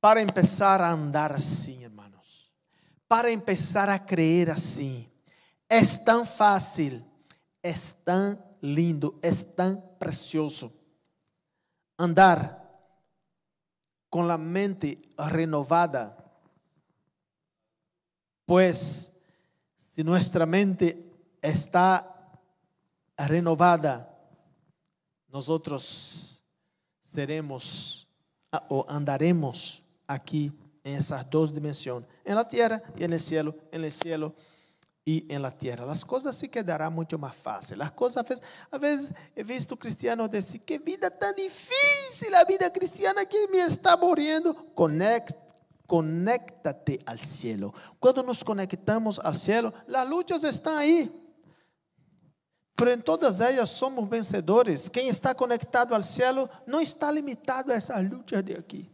para 0.00 0.24
começar 0.26 0.80
a 0.80 0.90
andar 0.90 1.32
assim, 1.32 1.82
irmãos. 1.82 2.52
Para 3.08 3.36
começar 3.38 3.88
a 3.88 3.98
crer 3.98 4.50
assim. 4.50 5.08
É 5.68 5.80
tão 6.04 6.26
fácil, 6.26 7.04
é 7.62 7.72
tão 8.04 8.42
lindo, 8.62 9.18
é 9.22 9.30
tão 9.30 9.80
precioso 9.98 10.72
andar 11.98 12.60
com 14.10 14.28
a 14.28 14.36
mente 14.36 14.98
renovada. 15.18 16.16
Pois, 18.44 19.12
se 19.78 20.02
nossa 20.02 20.44
mente 20.44 20.98
está 21.42 22.06
renovada, 23.18 24.11
nós 25.32 26.42
seremos 27.02 28.06
ou 28.68 28.84
andaremos 28.86 29.82
aqui 30.06 30.52
em 30.84 30.94
essas 30.94 31.24
duas 31.24 31.50
dimensões, 31.50 32.04
em 32.24 32.34
la 32.34 32.44
terra 32.44 32.82
e 32.96 33.08
no 33.08 33.18
cielo, 33.18 33.54
en 33.72 33.82
el 33.82 33.90
cielo 33.90 34.34
e 35.06 35.26
em 35.30 35.38
la 35.38 35.50
tierra. 35.50 35.90
As 35.90 36.04
coisas 36.04 36.36
se 36.36 36.48
quedarão 36.48 36.90
muito 36.90 37.18
mais 37.18 37.34
fáceis. 37.34 37.80
As 37.80 37.90
coisas, 37.92 38.22
às 38.70 38.80
vezes, 38.80 39.12
he 39.34 39.42
visto 39.42 39.74
cristianos 39.76 40.28
dizer 40.28 40.58
que 40.58 40.78
vida 40.78 41.10
tão 41.10 41.32
difícil, 41.32 42.34
a 42.36 42.44
vida 42.44 42.70
cristiana 42.70 43.24
que 43.24 43.46
me 43.48 43.58
está 43.58 43.96
morrendo. 43.96 44.52
Conecta, 44.74 45.40
conéctate 45.86 47.00
al 47.06 47.18
cielo. 47.18 47.72
Quando 47.98 48.22
nos 48.22 48.42
conectamos 48.42 49.18
ao 49.18 49.32
cielo, 49.32 49.72
as 49.88 50.08
lutas 50.08 50.44
estão 50.44 50.76
aí. 50.76 51.21
Pero 52.82 52.94
em 52.94 53.00
todas 53.00 53.40
elas 53.40 53.70
somos 53.70 54.08
vencedores. 54.08 54.88
Quem 54.88 55.06
está 55.06 55.32
conectado 55.32 55.94
ao 55.94 56.02
cielo 56.02 56.50
não 56.66 56.80
está 56.80 57.12
limitado 57.12 57.70
a 57.70 57.76
essas 57.76 58.02
lutas 58.10 58.44
de 58.44 58.54
aqui. 58.54 58.90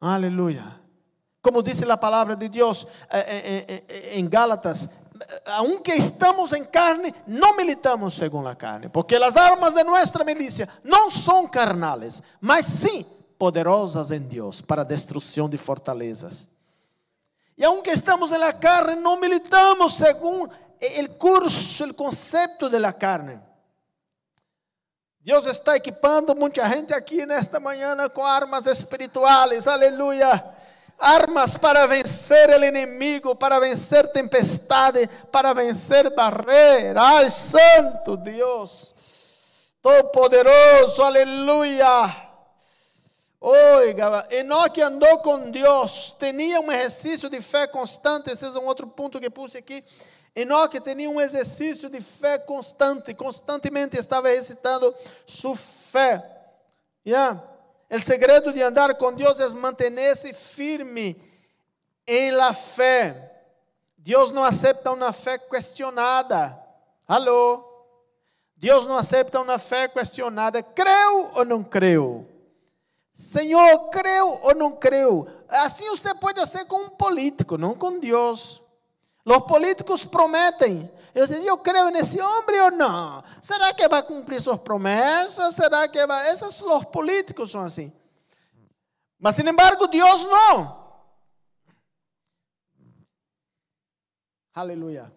Aleluia. 0.00 0.80
Como 1.42 1.64
diz 1.64 1.82
a 1.82 1.96
palavra 1.96 2.36
de 2.36 2.48
Deus 2.48 2.86
em 4.12 4.24
Gálatas, 4.28 4.88
aunque 5.46 5.94
estamos 5.94 6.52
em 6.52 6.62
carne, 6.62 7.12
não 7.26 7.56
militamos 7.56 8.14
segundo 8.14 8.48
a 8.48 8.54
carne, 8.54 8.88
porque 8.88 9.16
as 9.16 9.36
armas 9.36 9.74
de 9.74 9.82
nossa 9.82 10.22
milícia 10.22 10.68
não 10.84 11.10
são 11.10 11.48
carnales, 11.48 12.22
mas 12.40 12.66
sim 12.66 13.04
poderosas 13.36 14.12
em 14.12 14.20
Deus 14.20 14.60
para 14.60 14.82
a 14.82 14.84
destruição 14.84 15.48
de 15.48 15.56
fortalezas. 15.56 16.48
E 17.58 17.64
aunque 17.64 17.90
estamos 17.90 18.30
na 18.30 18.52
carne, 18.52 18.94
não 18.94 19.18
militamos 19.18 19.96
segundo 19.96 20.52
o 20.80 21.14
curso, 21.14 21.84
o 21.84 21.94
conceito 21.94 22.68
da 22.68 22.92
carne. 22.92 23.40
Deus 25.20 25.46
está 25.46 25.76
equipando 25.76 26.36
muita 26.36 26.68
gente 26.68 26.94
aqui 26.94 27.26
nesta 27.26 27.58
manhã 27.58 27.96
com 28.08 28.24
armas 28.24 28.66
espirituais, 28.66 29.66
aleluia 29.66 30.56
armas 30.98 31.56
para 31.56 31.86
vencer 31.86 32.48
o 32.50 32.64
inimigo, 32.64 33.34
para 33.34 33.60
vencer 33.60 34.08
tempestade, 34.08 35.08
para 35.30 35.52
vencer 35.52 36.14
barreira. 36.14 37.00
Ai, 37.00 37.30
santo 37.30 38.16
Deus, 38.16 38.94
todo-poderoso, 39.82 41.02
aleluia. 41.02 42.24
Oiga, 43.38 44.26
Enoque 44.30 44.80
andou 44.80 45.18
com 45.18 45.50
Deus, 45.50 46.14
tinha 46.18 46.60
um 46.60 46.72
exercício 46.72 47.28
de 47.28 47.40
fé 47.40 47.66
constante. 47.66 48.30
Esse 48.30 48.46
é 48.46 48.58
um 48.58 48.66
outro 48.66 48.86
ponto 48.86 49.20
que 49.20 49.30
puse 49.30 49.58
aqui. 49.58 49.84
Enoque 50.36 50.78
tinha 50.78 51.08
um 51.08 51.18
exercício 51.18 51.88
de 51.88 51.98
fé 51.98 52.38
constante, 52.38 53.14
constantemente 53.14 53.96
estava 53.96 54.30
exercitando 54.30 54.94
sua 55.24 55.56
fé. 55.56 56.22
Yeah. 57.06 57.42
O 57.90 58.00
segredo 58.02 58.52
de 58.52 58.62
andar 58.62 58.94
com 58.96 59.14
Deus 59.14 59.40
é 59.40 59.48
manter-se 59.48 60.34
firme 60.34 61.16
em 62.06 62.32
la 62.32 62.52
fé. 62.52 63.32
Deus 63.96 64.30
não 64.30 64.44
aceita 64.44 64.92
uma 64.92 65.10
fé 65.10 65.38
questionada. 65.38 66.62
Alô? 67.08 67.64
Deus 68.54 68.84
não 68.84 68.98
aceita 68.98 69.40
uma 69.40 69.58
fé 69.58 69.88
questionada. 69.88 70.62
Creu 70.62 71.30
ou 71.34 71.46
não 71.46 71.64
creu? 71.64 72.28
Senhor, 73.14 73.88
creu 73.88 74.38
ou 74.42 74.54
não 74.54 74.72
creu? 74.72 75.26
Assim 75.48 75.88
você 75.88 76.14
pode 76.14 76.44
ser 76.46 76.66
com 76.66 76.82
um 76.82 76.88
político, 76.90 77.56
não 77.56 77.74
com 77.74 77.98
Deus. 77.98 78.62
Os 79.26 79.38
políticos 79.44 80.04
prometem. 80.04 80.88
Eu 81.12 81.26
disse, 81.26 81.44
eu 81.44 81.58
creio 81.58 81.90
nesse 81.90 82.20
homem 82.20 82.60
ou 82.60 82.70
não? 82.70 83.24
Será 83.42 83.74
que 83.74 83.88
vai 83.88 84.02
cumprir 84.02 84.40
suas 84.40 84.60
promessas? 84.60 85.54
Será 85.54 85.88
que 85.88 86.06
vai... 86.06 86.30
Esses 86.30 86.62
os 86.62 86.84
políticos 86.84 87.50
são 87.50 87.64
assim. 87.64 87.92
Mas, 89.18 89.34
sin 89.34 89.48
embargo, 89.48 89.88
Deus 89.88 90.24
não. 90.24 90.86
Aleluia. 94.54 95.12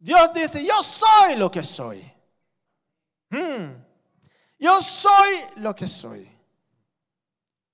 Deus 0.00 0.32
disse, 0.32 0.66
eu 0.66 0.82
sou 0.82 1.44
o 1.44 1.50
que 1.50 1.62
sou. 1.62 1.92
Hmm. 3.32 3.80
Eu 4.58 4.82
sou 4.82 5.12
o 5.56 5.74
que 5.74 5.86
sou. 5.86 6.16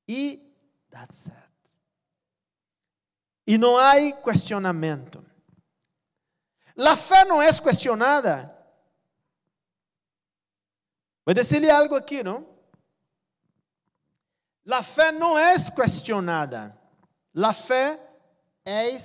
E 0.06 0.54
that's 0.90 1.30
it. 1.30 1.41
E 3.46 3.58
não 3.58 3.76
há 3.76 3.94
questionamento. 4.22 5.24
A 6.76 6.96
fé 6.96 7.24
não 7.24 7.42
é 7.42 7.52
questionada. 7.52 8.56
Vou 11.24 11.34
dizer-lhe 11.34 11.70
algo 11.70 11.94
aqui, 11.94 12.22
não? 12.22 12.46
A 14.70 14.82
fé 14.82 15.12
não 15.12 15.38
é 15.38 15.54
questionada. 15.70 16.76
A 17.36 17.52
fé 17.52 18.00
é 18.64 18.96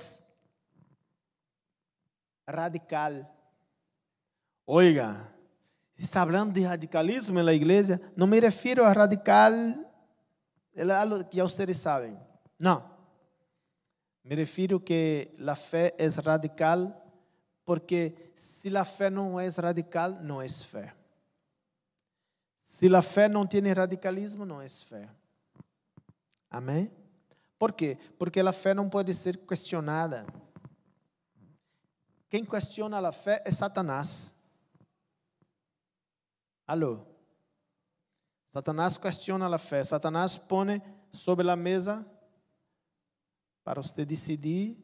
radical. 2.48 3.12
Oiga, 4.66 5.34
está 5.98 6.26
falando 6.26 6.54
de 6.54 6.62
radicalismo 6.62 7.42
na 7.42 7.54
igreja? 7.54 8.02
Não 8.16 8.28
me 8.28 8.40
refiro 8.40 8.84
a 8.84 8.92
radical, 8.92 9.52
é 10.76 10.92
algo 10.92 11.24
que 11.26 11.42
vocês 11.42 11.78
sabem. 11.78 12.20
Não. 12.60 12.97
Me 14.28 14.36
refiro 14.36 14.78
que 14.78 15.34
a 15.48 15.56
fé 15.56 15.96
é 15.98 16.06
radical 16.22 17.02
porque 17.64 18.34
se 18.36 18.76
a 18.76 18.84
fé 18.84 19.10
não 19.10 19.40
é 19.40 19.48
radical, 19.48 20.22
não 20.22 20.42
é 20.42 20.50
fé. 20.50 20.94
Se 22.62 22.94
a 22.94 23.02
fé 23.02 23.30
não 23.30 23.48
tem 23.48 23.62
radicalismo, 23.72 24.46
não 24.46 24.62
é 24.62 24.68
fé. 24.68 25.08
Amém? 26.50 26.92
Por 27.58 27.72
quê? 27.72 27.98
Porque 28.20 28.42
a 28.42 28.52
fé 28.52 28.74
não 28.74 28.90
pode 28.90 29.14
ser 29.14 29.38
questionada. 29.38 30.26
Quem 32.30 32.44
questiona 32.44 33.00
a 33.08 33.14
fé 33.14 33.42
é 33.46 33.52
Satanás. 33.52 34.34
Alô? 36.68 37.00
Satanás 38.46 38.98
questiona 38.98 39.48
a 39.48 39.58
fé. 39.58 39.86
Satanás 39.86 40.38
põe 40.38 40.82
sobre 41.14 41.50
a 41.50 41.56
mesa 41.56 42.06
para 43.68 43.82
você 43.82 44.06
decidir. 44.06 44.78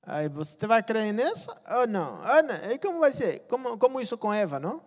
Aí 0.00 0.28
você 0.28 0.68
vai 0.68 0.84
crer 0.84 1.12
nisso 1.12 1.50
ou 1.68 1.84
não? 1.88 2.20
Ou 2.20 2.42
não? 2.44 2.70
E 2.70 2.78
como 2.78 3.00
vai 3.00 3.12
ser? 3.12 3.40
Como, 3.48 3.76
como 3.76 4.00
isso 4.00 4.16
com 4.16 4.32
Eva, 4.32 4.60
não? 4.60 4.84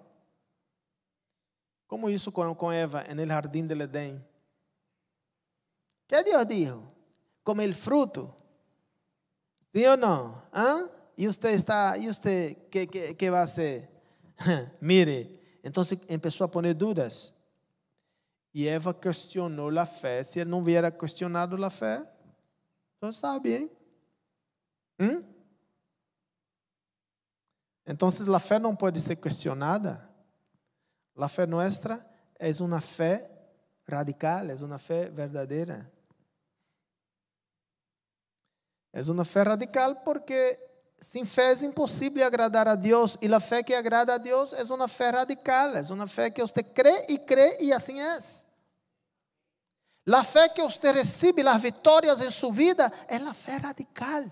Como 1.87 2.09
isso 2.09 2.31
com, 2.31 2.55
com 2.55 2.71
Eva 2.71 3.03
no 3.13 3.27
jardim 3.27 3.67
del 3.67 3.81
Edén? 3.81 4.25
¿Qué 6.07 6.23
Dios 6.23 6.47
dijo? 6.47 6.89
Come 7.43 7.65
el 7.65 7.75
fruto. 7.75 8.33
¿Sí 9.73 9.85
o 9.85 9.97
no? 9.97 10.43
¿Ah? 10.53 10.85
Y 11.17 11.27
usted 11.27 11.49
está, 11.49 11.97
¿y 11.97 12.07
usted 12.07 12.69
qué, 12.69 12.87
qué, 12.87 13.17
qué 13.17 13.29
va 13.29 13.41
a 13.41 13.43
hacer? 13.43 13.89
Mire, 14.79 15.59
entonces 15.63 15.99
empezó 16.07 16.45
a 16.45 16.51
poner 16.51 16.77
dudas. 16.77 17.33
Y 18.53 18.69
Eva 18.69 18.93
cuestionó 18.93 19.69
la 19.69 19.85
fe. 19.85 20.23
Si 20.23 20.39
él 20.39 20.49
no 20.49 20.59
hubiera 20.59 20.89
cuestionado 20.97 21.57
la 21.57 21.69
fe, 21.69 22.05
entonces 22.97 23.17
estaba 23.17 23.39
bien. 23.39 23.71
¿Mm? 24.97 25.23
Entonces 27.85 28.27
la 28.27 28.39
fe 28.39 28.59
no 28.59 28.77
puede 28.77 28.99
ser 28.99 29.19
cuestionada. 29.19 30.09
La 31.15 31.29
fe 31.29 31.47
nuestra 31.47 32.05
es 32.37 32.59
una 32.59 32.81
fe 32.81 33.25
radical, 33.85 34.49
es 34.49 34.61
una 34.61 34.77
fe 34.77 35.09
verdadera. 35.09 35.89
É 38.97 39.11
uma 39.11 39.23
fé 39.23 39.43
radical 39.43 40.01
porque 40.03 40.57
sem 40.99 41.23
fé 41.23 41.53
é 41.53 41.65
impossível 41.65 42.25
agradar 42.25 42.67
a 42.67 42.73
Deus. 42.73 43.15
E 43.21 43.31
a 43.31 43.39
fé 43.39 43.61
que 43.61 43.75
agrada 43.75 44.15
a 44.15 44.17
Deus 44.17 44.53
é 44.53 44.63
uma 44.63 44.87
fé 44.87 45.11
radical. 45.11 45.75
É 45.77 45.81
uma 45.93 46.07
fé 46.07 46.31
que 46.31 46.41
você 46.41 46.63
crê 46.63 47.05
e 47.07 47.19
crê 47.19 47.57
e 47.59 47.71
assim 47.71 48.01
é. 48.01 48.17
A 50.13 50.23
fé 50.23 50.47
que 50.47 50.61
você 50.61 50.91
recebe 50.91 51.45
as 51.47 51.61
vitórias 51.61 52.21
em 52.21 52.29
sua 52.29 52.51
vida 52.51 52.91
é 53.07 53.17
a 53.17 53.33
fé 53.33 53.57
radical. 53.57 54.31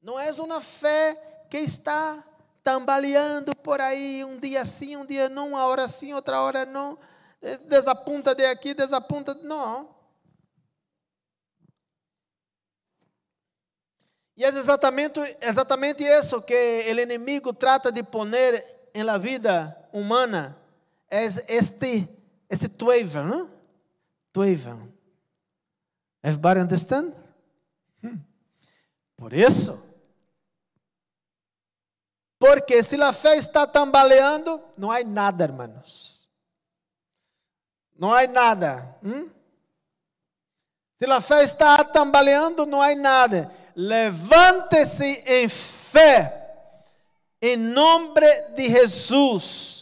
Não 0.00 0.18
é 0.18 0.32
uma 0.32 0.60
fé 0.60 1.14
que 1.50 1.58
está 1.58 2.24
tambaleando 2.64 3.54
por 3.56 3.80
aí, 3.80 4.24
um 4.24 4.38
dia 4.38 4.64
sim, 4.64 4.96
um 4.96 5.04
dia 5.04 5.28
não, 5.28 5.48
uma 5.48 5.66
hora 5.66 5.86
sim, 5.86 6.14
outra 6.14 6.40
hora 6.40 6.64
não, 6.64 6.98
desapunta 7.66 8.34
de 8.34 8.44
aqui, 8.46 8.72
desapunta. 8.72 9.34
Não. 9.34 9.94
E 14.36 14.44
é 14.44 14.48
exatamente, 14.48 15.18
exatamente 15.40 16.04
isso 16.04 16.40
que 16.40 16.54
o 16.54 17.00
inimigo 17.00 17.52
trata 17.52 17.90
de 17.90 18.02
poner 18.02 18.90
em 18.94 19.02
la 19.02 19.18
vida 19.18 19.76
humana. 19.92 20.56
É 21.10 21.24
este, 21.24 22.17
este 22.48 22.68
tueva, 22.68 23.22
não? 23.22 23.50
Tueva. 24.32 24.78
Everybody 26.22 26.60
understand? 26.60 27.14
Hmm. 28.02 28.18
Por 29.16 29.32
isso. 29.32 29.82
Porque 32.38 32.82
se 32.82 33.00
a 33.02 33.12
fé 33.12 33.36
está 33.36 33.66
tambaleando, 33.66 34.60
não 34.76 34.90
há 34.90 35.02
nada, 35.02 35.44
hermanos. 35.44 36.28
Não 37.98 38.14
há 38.14 38.26
nada. 38.26 38.96
Hum? 39.02 39.28
Se 40.96 41.04
a 41.04 41.20
fé 41.20 41.44
está 41.44 41.84
tambaleando, 41.84 42.64
não 42.64 42.80
há 42.80 42.94
nada. 42.94 43.52
Levante-se 43.74 45.22
em 45.26 45.48
fé, 45.48 46.54
em 47.40 47.56
nome 47.56 48.14
de 48.54 48.68
Jesus. 48.68 49.77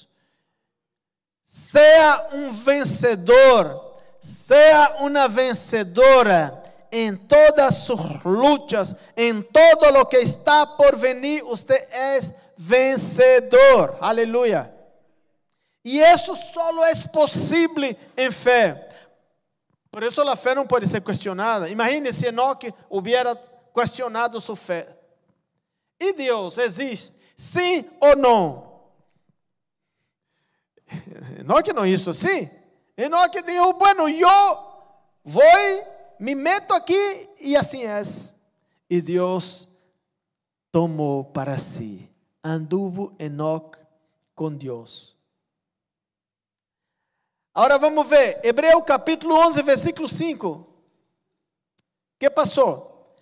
Seja 1.67 2.29
um 2.33 2.53
vencedor, 2.53 3.99
seja 4.21 4.99
uma 5.01 5.27
vencedora 5.27 6.62
em 6.93 7.17
todas 7.17 7.75
sus 7.79 8.23
lutas, 8.23 8.95
em 9.17 9.43
todo 9.43 9.91
lo 9.91 10.07
que 10.07 10.17
está 10.19 10.64
por 10.64 10.95
venir, 10.95 11.43
você 11.43 11.75
é 11.91 12.21
vencedor. 12.57 13.97
Aleluia. 14.01 14.73
E 15.85 15.99
isso 15.99 16.37
só 16.37 16.85
é 16.85 16.95
possível 17.12 17.97
em 18.17 18.31
fé. 18.31 18.89
Por 19.91 20.05
isso 20.05 20.21
a 20.21 20.37
fé 20.37 20.55
não 20.55 20.69
pode 20.69 20.87
ser 20.87 21.01
questionada. 21.01 21.69
Imagine 21.69 22.12
se 22.12 22.27
Enoque 22.27 22.73
hubiera 22.89 23.37
questionado 23.75 24.41
sua 24.41 24.55
fé. 24.57 24.97
E 25.99 26.12
Deus 26.12 26.59
existe? 26.59 27.12
Sim 27.37 27.91
ou 28.01 28.14
não? 28.14 28.66
Enoque 31.39 31.72
não 31.72 31.87
isso 31.87 32.11
assim. 32.11 32.51
Enoque 32.97 33.43
disse, 33.43 33.72
bueno, 33.74 34.09
eu 34.09 34.28
vou, 35.24 35.43
me 36.18 36.34
meto 36.34 36.72
aqui 36.72 37.28
e 37.41 37.57
assim 37.57 37.84
é. 37.84 38.01
E 38.89 39.03
Deus 39.03 39.68
tomou 40.72 41.24
para 41.24 41.59
si. 41.59 42.11
Anduvo 42.43 43.14
Enoque 43.18 43.78
com 44.34 44.53
Deus. 44.53 45.16
Agora 47.55 47.78
vamos 47.78 48.07
ver, 48.07 48.41
Hebreu 48.45 48.82
capítulo 48.82 49.34
11, 49.47 49.62
versículo 49.62 50.07
5. 50.07 50.49
O 50.49 50.66
que 52.18 52.30
passou? 52.30 53.14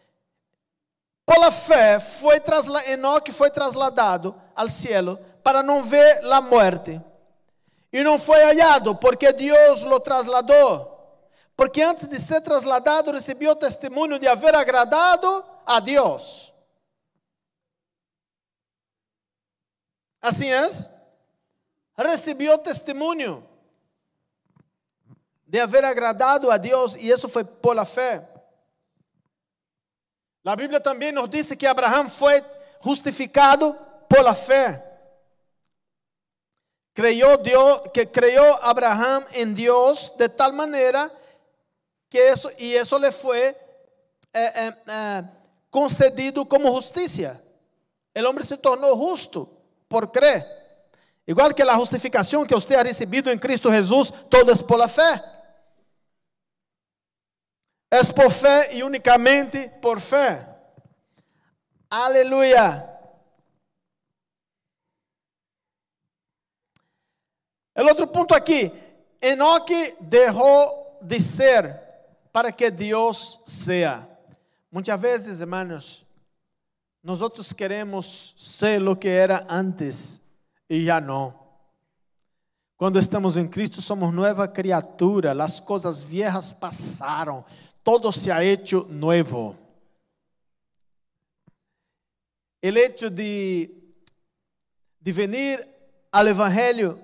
Pela 1.25 1.51
fé, 1.51 1.99
foi 1.99 2.39
trasla... 2.39 2.85
Enoque 2.89 3.33
foi 3.33 3.51
trasladado 3.51 4.35
ao 4.55 4.69
cielo 4.69 5.19
para 5.43 5.63
não 5.63 5.83
ver 5.83 6.25
a 6.25 6.41
morte. 6.41 7.01
E 7.95 8.03
não 8.03 8.19
foi 8.19 8.43
hallado, 8.43 8.97
porque 8.97 9.33
Deus 9.33 9.85
lo 9.85 10.01
trasladou. 10.01 10.91
Porque 11.57 11.81
antes 11.81 12.09
de 12.09 12.19
ser 12.19 12.41
trasladado, 12.41 13.13
recebeu 13.13 13.55
testemunho 13.55 14.19
de 14.19 14.27
haver 14.27 14.53
agradado 14.53 15.45
a 15.65 15.79
Deus. 15.79 16.53
Assim 20.21 20.51
é? 20.51 20.67
Recebeu 21.97 22.59
testemunho 22.59 23.49
de 25.47 25.61
haber 25.61 25.85
agradado 25.85 26.51
a 26.51 26.57
Deus, 26.57 26.97
e 26.97 27.09
isso 27.09 27.29
foi 27.29 27.45
por 27.45 27.77
la 27.77 27.85
fé. 27.85 28.29
A 30.45 30.57
Bíblia 30.57 30.81
também 30.81 31.13
nos 31.13 31.31
diz 31.31 31.55
que 31.55 31.65
Abraão 31.65 32.11
foi 32.11 32.45
justificado 32.83 33.73
por 34.09 34.21
la 34.21 34.35
fé. 34.35 34.94
Creyó 36.95 37.37
Dios, 37.39 37.83
que 37.93 38.09
creyó 38.09 38.63
Abraham 38.65 39.25
en 39.33 39.53
Dios 39.53 40.13
de 40.17 40.29
tal 40.29 40.53
manera 40.53 41.13
que 42.09 42.29
eso, 42.29 42.49
y 42.57 42.75
eso 42.75 42.97
le 43.01 43.11
fue 43.11 43.49
eh, 44.33 44.53
eh, 44.55 44.73
eh, 44.87 45.23
concedido 45.69 46.49
como 46.49 46.71
justicia. 46.71 47.43
El 48.15 48.25
hombre 48.27 48.45
se 48.45 48.57
tornou 48.57 48.97
justo 48.97 49.51
por 49.89 50.13
crer. 50.13 50.47
Igual 51.27 51.53
que 51.53 51.65
a 51.65 51.75
justificação 51.75 52.47
que 52.47 52.55
você 52.55 52.77
ha 52.77 52.83
recebido 52.85 53.29
em 53.29 53.39
Cristo 53.39 53.73
Jesus, 53.73 54.13
todo 54.31 54.53
é 54.53 54.57
por 54.57 54.79
la 54.79 54.87
fé. 54.87 55.21
Es 57.91 58.13
por 58.13 58.31
fe 58.31 58.77
y 58.77 58.83
únicamente 58.83 59.69
por 59.81 60.01
fe. 60.01 60.47
Aleluya. 61.91 62.94
El 67.75 67.89
outro 67.89 68.07
ponto 68.07 68.35
aqui, 68.35 68.71
Enoque 69.21 69.97
deixou 70.01 70.99
de 71.03 71.19
ser 71.21 71.81
para 72.33 72.53
que 72.53 72.71
Deus 72.71 73.41
seja. 73.45 74.09
Muitas 74.71 75.01
vezes, 75.01 75.41
irmãos, 75.41 76.07
nós 77.03 77.53
queremos 77.53 78.35
ser 78.39 78.87
o 78.89 78.97
que 78.97 79.09
era 79.09 79.47
antes 79.49 80.21
e 80.71 80.85
já 80.85 81.01
não. 81.01 81.35
Quando 82.77 82.99
estamos 82.99 83.37
em 83.37 83.47
Cristo, 83.47 83.83
somos 83.83 84.13
nova 84.13 84.49
criatura, 84.49 85.33
as 85.43 85.61
coisas 85.61 86.03
viejas 86.03 86.53
passaram, 86.53 87.45
todo 87.83 88.11
se 88.11 88.31
ha 88.31 88.43
hecho 88.45 88.87
nuevo. 88.89 89.57
El 92.61 92.77
hecho 92.77 93.11
de, 93.11 93.95
de 95.01 95.13
venir 95.13 95.69
al 96.11 96.29
Evangelio 96.29 96.99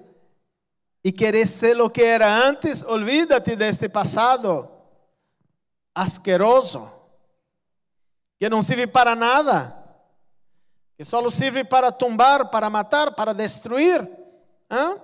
y 1.02 1.12
querer 1.12 1.46
ser 1.46 1.76
lo 1.76 1.90
que 1.90 2.06
era 2.06 2.46
antes, 2.46 2.82
olvídate 2.82 3.56
de 3.56 3.68
este 3.68 3.88
pasado 3.88 4.70
asqueroso, 5.94 6.90
que 8.38 8.48
não 8.48 8.62
serve 8.62 8.86
para 8.86 9.14
nada, 9.14 9.76
que 10.96 11.04
só 11.04 11.28
serve 11.30 11.64
para 11.64 11.90
tumbar, 11.90 12.50
para 12.50 12.68
matar, 12.68 13.14
para 13.14 13.32
destruir. 13.32 14.02
¿eh? 14.68 15.00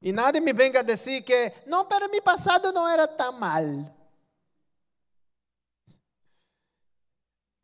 E 0.00 0.12
nadie 0.12 0.40
me 0.40 0.52
venga 0.52 0.80
a 0.80 0.82
dizer 0.82 1.22
que, 1.22 1.52
não, 1.66 1.84
para 1.84 2.08
mi 2.08 2.20
passado 2.20 2.72
não 2.72 2.88
era 2.88 3.06
tão 3.06 3.32
mal. 3.32 3.62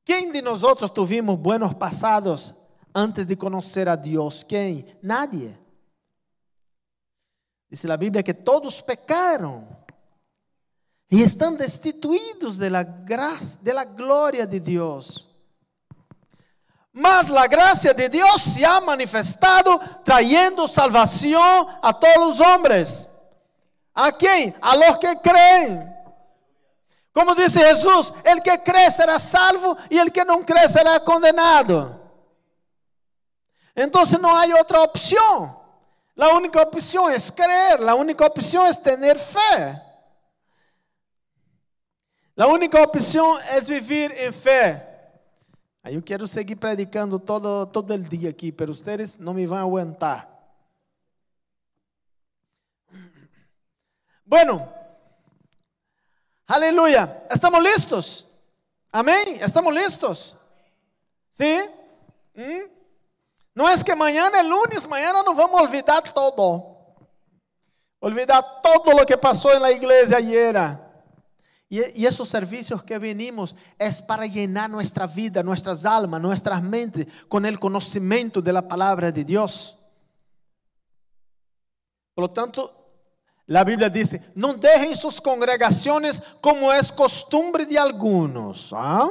Quem 0.05 0.33
de 0.33 0.41
nós 0.41 0.63
outros 0.63 0.91
tuvimos 0.91 1.37
buenos 1.37 1.75
passados 1.75 2.55
antes 2.95 3.27
de 3.27 3.37
conhecer 3.37 3.89
a 3.89 3.97
Deus? 3.97 4.43
Quem? 4.43 4.97
Nadie. 5.03 5.68
Diz 7.71 7.85
a 7.85 7.97
Bíblia 7.97 8.23
que 8.23 8.33
todos 8.33 8.81
pecaram 8.81 9.69
e 11.11 11.23
estão 11.23 11.55
destituídos 11.55 12.57
de 12.57 12.71
la 12.71 12.83
gracia, 12.83 13.59
de 13.63 13.73
la 13.73 13.85
glória 13.85 14.47
de 14.47 14.59
Deus. 14.59 15.27
Mas 16.93 17.31
a 17.31 17.47
graça 17.47 17.93
de 17.93 18.09
Deus 18.09 18.43
se 18.43 18.65
ha 18.65 18.81
manifestado 18.81 19.79
trayendo 20.05 20.67
salvação 20.67 21.79
a 21.83 21.93
todos 21.93 22.35
os 22.35 22.41
homens. 22.41 23.07
¿A 23.95 24.13
quem? 24.13 24.55
A 24.61 24.75
los 24.75 24.97
que 24.99 25.17
creem. 25.17 25.99
Como 27.13 27.35
disse 27.35 27.61
Jesus, 27.61 28.13
el 28.25 28.43
que 28.43 28.57
crê 28.59 28.91
será 28.91 29.19
salvo 29.19 29.77
e 29.91 29.99
el 29.99 30.11
que 30.11 30.25
não 30.25 30.43
crê 30.43 30.69
será 30.69 31.01
condenado. 31.01 32.01
Então 33.77 34.05
não 34.21 34.35
há 34.35 34.45
outra 34.57 34.83
opção. 34.83 35.58
A 36.19 36.35
única 36.35 36.61
opção 36.61 37.09
é 37.09 37.17
crer, 37.19 37.89
a 37.89 37.95
única 37.95 38.27
opção 38.27 38.67
é 38.67 38.75
ter 38.75 39.19
fé. 39.19 39.85
A 42.37 42.47
única 42.47 42.83
opção 42.83 43.39
é 43.41 43.61
viver 43.61 44.11
em 44.21 44.33
fé. 44.33 44.85
Aí 45.83 45.95
eu 45.95 46.03
quero 46.03 46.27
seguir 46.27 46.57
predicando 46.57 47.19
todo, 47.19 47.67
todo 47.67 47.95
o 47.95 47.99
dia 47.99 48.31
aqui, 48.31 48.55
mas 48.59 48.81
vocês 48.81 49.19
não 49.19 49.33
me 49.33 49.47
vão 49.47 49.59
aguentar. 49.59 50.29
Bueno, 54.27 54.69
Aleluya. 56.49 57.27
¿Estamos 57.31 57.63
listos? 57.63 58.27
Amén. 58.91 59.39
¿Estamos 59.39 59.73
listos? 59.75 60.35
¿Sí? 61.31 61.61
¿Mm? 62.35 62.78
No 63.59 63.69
es 63.69 63.83
que 63.83 63.97
mañana 63.97 64.41
es 64.41 64.47
lunes, 64.47 64.89
mañana 64.89 65.21
nos 65.27 65.37
vamos 65.37 65.59
a 65.59 65.65
olvidar 65.65 66.01
todo. 66.15 66.77
Olvidar 67.99 68.45
todo 68.63 68.93
lo 68.97 69.05
que 69.05 69.19
pasó 69.19 69.53
en 69.53 69.61
la 69.61 69.73
iglesia 69.73 70.19
ayer. 70.19 70.57
Y, 71.69 72.07
esos 72.07 72.29
servicios 72.29 72.85
que 72.85 73.01
venimos 73.01 73.57
es 73.77 74.01
para 74.01 74.27
llenar 74.27 74.71
nuestra 74.71 75.09
vida, 75.09 75.43
nuestras 75.43 75.85
almas, 75.85 76.21
nuestras 76.21 76.63
mentes 76.63 77.09
con 77.27 77.45
el 77.45 77.59
conocimiento 77.59 78.41
de 78.41 78.53
la 78.53 78.63
palabra 78.63 79.11
de 79.11 79.25
Dios. 79.25 79.77
Por 82.15 82.27
lo 82.27 82.31
tanto, 82.31 82.73
La 83.47 83.65
Biblia 83.65 83.89
dice, 83.89 84.23
no 84.37 84.55
dejen 84.55 84.95
sus 84.95 85.21
congregaciones 85.21 86.23
como 86.41 86.73
es 86.73 86.93
costumbre 86.93 87.67
de 87.67 87.77
algunos. 87.77 88.73
¿ah? 88.73 89.11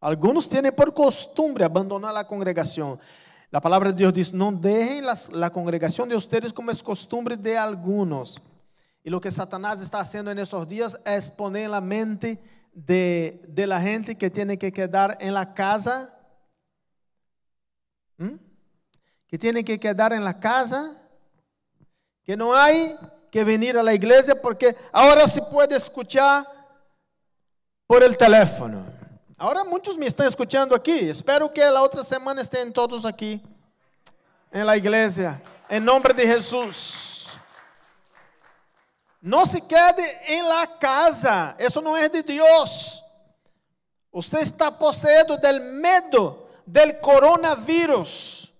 Algunos 0.00 0.48
tienen 0.48 0.74
por 0.74 0.94
costumbre 0.94 1.64
abandonar 1.64 2.14
la 2.14 2.26
congregación. 2.26 2.98
La 3.50 3.60
palabra 3.60 3.90
de 3.90 3.96
Dios 3.96 4.14
dice, 4.14 4.34
no 4.34 4.50
dejen 4.52 5.04
la, 5.04 5.50
congregación 5.50 6.08
de 6.08 6.16
ustedes 6.16 6.52
como 6.52 6.70
es 6.70 6.82
costumbre 6.82 7.36
de 7.36 7.58
algunos. 7.58 8.40
Y 9.02 9.10
lo 9.10 9.20
que 9.20 9.30
Satanás 9.30 9.82
está 9.82 10.00
haciendo 10.00 10.30
en 10.30 10.38
esos 10.38 10.66
días 10.68 10.98
es 11.04 11.28
poner 11.28 11.68
la 11.68 11.80
mente 11.80 12.40
de, 12.72 13.42
de 13.48 13.66
la 13.66 13.80
gente 13.80 14.16
que 14.16 14.30
tiene 14.30 14.56
que 14.56 14.72
quedar 14.72 15.18
en 15.20 15.34
la 15.34 15.52
casa, 15.52 16.16
¿Mm? 18.16 18.36
que 19.26 19.38
tiene 19.38 19.64
que 19.64 19.78
quedar 19.78 20.12
en 20.12 20.24
la 20.24 20.38
casa 20.38 20.96
que 22.24 22.36
no 22.36 22.54
hay 22.54 22.96
que 23.30 23.44
venir 23.44 23.76
a 23.76 23.82
la 23.82 23.94
iglesia 23.94 24.40
porque 24.40 24.76
ahora 24.92 25.26
se 25.26 25.42
puede 25.42 25.76
escuchar 25.76 26.46
por 27.86 28.02
el 28.04 28.16
teléfono. 28.16 28.84
Ahora 29.42 29.64
muchos 29.64 29.96
me 29.96 30.04
están 30.04 30.26
escuchando 30.26 30.76
aquí. 30.76 31.08
Espero 31.08 31.50
que 31.50 31.62
la 31.62 31.80
otra 31.80 32.02
semana 32.02 32.42
estén 32.42 32.70
todos 32.70 33.06
aquí 33.06 33.40
en 34.52 34.66
la 34.66 34.76
iglesia. 34.76 35.40
En 35.66 35.82
nombre 35.82 36.12
de 36.12 36.26
Jesús. 36.26 37.38
No 39.18 39.46
se 39.46 39.62
quede 39.62 40.20
en 40.28 40.46
la 40.46 40.78
casa. 40.78 41.56
Eso 41.58 41.80
no 41.80 41.96
es 41.96 42.12
de 42.12 42.22
Dios. 42.22 43.02
Usted 44.10 44.40
está 44.40 44.78
poseído 44.78 45.38
del 45.38 45.62
medo 45.62 46.50
del 46.66 47.00
coronavírus. 47.00 48.52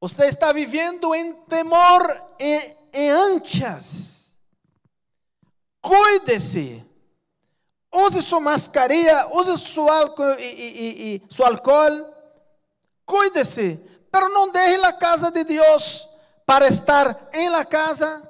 Usted 0.00 0.24
está 0.24 0.52
viviendo 0.52 1.14
en 1.14 1.46
temor, 1.46 2.36
en 2.38 3.10
anchas. 3.10 4.34
Cuídese. 5.80 6.84
Use 7.96 8.20
sua 8.22 8.40
mascarilha, 8.40 9.28
use 9.28 9.56
seu 9.56 9.88
álcool, 9.88 10.34
e, 10.40 10.42
e, 10.42 11.14
e, 11.14 11.22
seu 11.32 11.46
álcool. 11.46 12.12
Cuide-se, 13.06 13.78
pero 14.10 14.28
não 14.30 14.50
deixe 14.50 14.84
a 14.84 14.92
casa 14.92 15.30
de 15.30 15.44
Deus 15.44 16.08
para 16.44 16.66
estar 16.66 17.28
em 17.32 17.48
la 17.48 17.64
casa. 17.64 18.28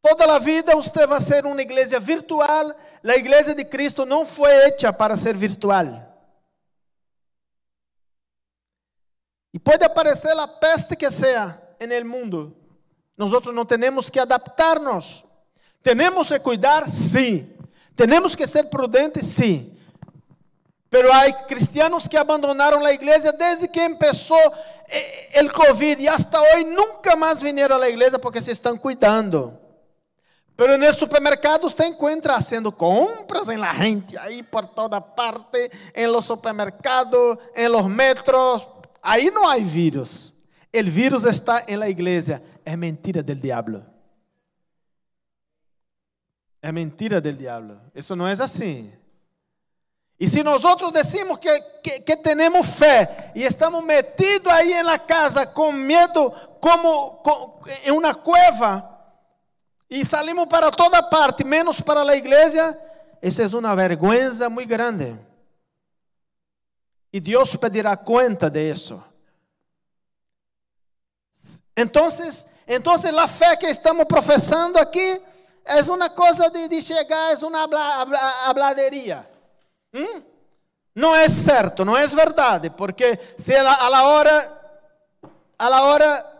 Toda 0.00 0.34
a 0.34 0.38
vida 0.38 0.74
você 0.74 1.06
vai 1.06 1.20
ser 1.20 1.44
uma 1.44 1.60
igreja 1.60 2.00
virtual. 2.00 2.74
A 3.04 3.14
igreja 3.14 3.54
de 3.54 3.66
Cristo 3.66 4.06
não 4.06 4.24
foi 4.24 4.50
hecha 4.50 4.90
para 4.90 5.14
ser 5.14 5.36
virtual. 5.36 6.06
E 9.52 9.58
pode 9.58 9.84
aparecer 9.84 10.38
a 10.38 10.48
peste 10.48 10.96
que 10.96 11.10
seja 11.10 11.60
no 11.80 12.08
mundo. 12.08 12.56
Nós 13.14 13.30
não 13.52 13.66
temos 13.66 14.08
que 14.08 14.18
adaptar-nos. 14.18 15.24
Temos 15.82 16.28
que 16.28 16.38
cuidar, 16.38 16.88
sim. 16.88 17.57
Temos 18.06 18.36
que 18.36 18.46
ser 18.46 18.70
prudentes, 18.70 19.26
sim. 19.26 19.76
Pero 20.88 21.12
há 21.12 21.30
cristianos 21.46 22.08
que 22.08 22.16
abandonaram 22.16 22.84
a 22.84 22.92
igreja 22.92 23.32
desde 23.32 23.68
que 23.68 23.88
começou 23.88 24.38
o 24.38 25.50
Covid 25.50 26.00
e 26.00 26.08
hasta 26.08 26.40
hoje 26.40 26.64
nunca 26.64 27.14
mais 27.16 27.42
vieram 27.42 27.82
à 27.82 27.88
igreja 27.88 28.18
porque 28.18 28.40
se 28.40 28.52
estão 28.52 28.78
cuidando. 28.78 29.58
Pero 30.56 30.78
no 30.78 30.92
supermercado 30.92 31.66
usted 31.66 31.86
encuentra 31.86 32.36
haciendo 32.36 32.72
compras 32.72 33.48
en 33.48 33.60
la 33.60 33.74
gente, 33.74 34.18
ahí 34.18 34.42
por 34.42 34.66
toda 34.66 35.00
parte, 35.00 35.70
en 35.92 36.10
los 36.10 36.24
supermercados, 36.24 37.38
en 37.54 37.70
los 37.70 37.88
metros. 37.88 38.66
Ahí 39.02 39.30
no 39.32 39.48
hay 39.48 39.62
virus. 39.62 40.32
El 40.72 40.90
virus 40.90 41.24
está 41.24 41.64
en 41.66 41.80
la 41.80 41.88
iglesia. 41.88 42.42
Es 42.64 42.78
mentira 42.78 43.22
del 43.22 43.40
diablo. 43.40 43.84
É 46.60 46.72
mentira 46.72 47.20
del 47.20 47.36
diablo. 47.36 47.80
Isso 47.94 48.16
não 48.16 48.26
é 48.26 48.32
assim. 48.32 48.92
E 50.20 50.26
se 50.26 50.42
nós 50.42 50.64
outros 50.64 50.90
decimos 50.90 51.36
que, 51.38 51.60
que, 51.82 52.00
que 52.00 52.16
temos 52.16 52.66
fé 52.66 53.32
e 53.36 53.44
estamos 53.44 53.84
metidos 53.84 54.52
aí 54.52 54.82
na 54.82 54.98
casa 54.98 55.46
com 55.46 55.70
medo, 55.70 56.30
como 56.60 57.12
com, 57.22 57.62
em 57.84 57.92
uma 57.92 58.12
cueva, 58.12 58.98
e 59.88 60.04
salimos 60.04 60.46
para 60.46 60.72
toda 60.72 61.02
parte, 61.02 61.44
menos 61.44 61.80
para 61.80 62.02
a 62.02 62.16
igreja, 62.16 62.76
isso 63.22 63.40
é 63.40 63.46
uma 63.46 63.76
vergüenza 63.76 64.50
muito 64.50 64.68
grande. 64.68 65.16
E 67.12 67.20
Deus 67.20 67.54
pedirá 67.56 67.96
conta 67.96 68.50
de 68.50 68.70
isso. 68.70 69.02
Então, 71.76 72.08
então 72.66 72.92
a 72.92 73.28
fé 73.28 73.56
que 73.56 73.66
estamos 73.66 74.04
professando 74.04 74.78
aqui 74.78 75.22
é 75.68 75.82
uma 75.92 76.08
coisa 76.08 76.48
de, 76.50 76.66
de 76.66 76.82
chegar, 76.82 77.32
é 77.32 77.46
uma 77.46 77.68
habladeria. 78.46 79.28
Hum? 79.92 80.22
Não 80.94 81.14
é 81.14 81.28
certo, 81.28 81.84
não 81.84 81.96
é 81.96 82.06
verdade, 82.06 82.70
porque 82.70 83.18
se 83.36 83.54
a, 83.54 83.72
a 83.72 83.88
la 83.88 84.08
hora, 84.08 84.80
a 85.58 85.68
la 85.68 85.82
hora 85.82 86.38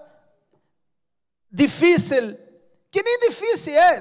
difícil, 1.50 2.36
que 2.90 3.02
nem 3.02 3.20
difícil 3.20 3.74
é, 3.74 4.00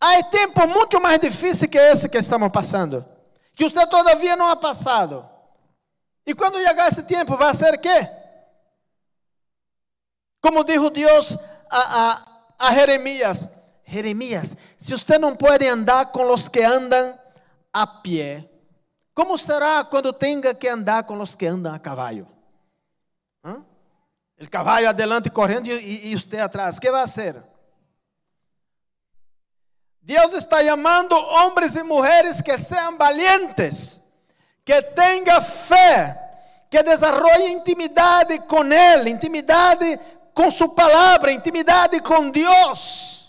há 0.00 0.22
tempo 0.24 0.66
muito 0.66 1.00
mais 1.00 1.18
difícil 1.18 1.68
que 1.68 1.78
esse 1.78 2.08
que 2.08 2.18
estamos 2.18 2.48
passando, 2.50 3.06
que 3.54 3.68
você 3.68 3.86
todavia 3.86 4.34
não 4.34 4.48
ha 4.48 4.56
passado. 4.56 5.28
E 6.26 6.34
quando 6.34 6.62
chegar 6.62 6.88
esse 6.88 7.02
tempo, 7.02 7.36
vai 7.36 7.54
ser 7.54 7.78
quê? 7.78 8.08
Como 10.40 10.64
dijo 10.64 10.90
Deus 10.90 11.36
a, 11.70 12.24
a, 12.58 12.68
a 12.68 12.74
Jeremias, 12.74 13.48
Jeremias, 13.92 14.56
se 14.78 14.96
você 14.96 15.18
não 15.18 15.36
pode 15.36 15.68
andar 15.68 16.06
com 16.06 16.26
os 16.30 16.48
que 16.48 16.62
andam 16.62 17.18
a 17.70 17.86
pé, 17.86 18.48
como 19.14 19.36
será 19.36 19.84
quando 19.84 20.14
tenha 20.14 20.54
que 20.54 20.66
andar 20.66 21.04
com 21.04 21.18
os 21.18 21.34
que 21.34 21.44
andam 21.44 21.74
a 21.74 21.78
cavalo? 21.78 22.26
¿Ah? 23.44 23.60
O 24.40 24.50
cavalo 24.50 24.88
adelante 24.88 25.28
correndo 25.28 25.66
e, 25.66 26.10
e, 26.10 26.14
você 26.14 26.38
atrás, 26.38 26.78
que 26.78 26.90
vai 26.90 27.06
ser? 27.06 27.36
Deus 30.00 30.32
está 30.32 30.64
chamando 30.64 31.12
homens 31.14 31.76
e 31.76 31.82
mulheres 31.82 32.40
que 32.40 32.56
sejam 32.56 32.96
valientes, 32.96 34.00
que 34.64 34.80
tenham 34.82 35.42
fé, 35.42 36.18
que 36.70 36.82
desenvolvam 36.82 37.46
intimidade 37.46 38.38
com 38.40 38.64
Ele, 38.64 39.10
intimidade 39.10 40.00
com 40.32 40.50
Sua 40.50 40.70
palavra, 40.70 41.30
intimidade 41.30 42.00
com 42.00 42.30
Deus. 42.30 43.21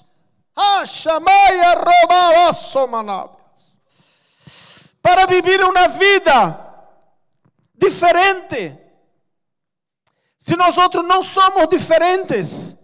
Para 5.02 5.26
vivir 5.26 5.64
uma 5.64 5.88
vida 5.88 6.60
diferente. 7.76 8.78
Se 10.38 10.56
nós 10.56 10.78
outros 10.78 11.06
não 11.06 11.24
somos 11.24 11.68
diferentes, 11.68 12.76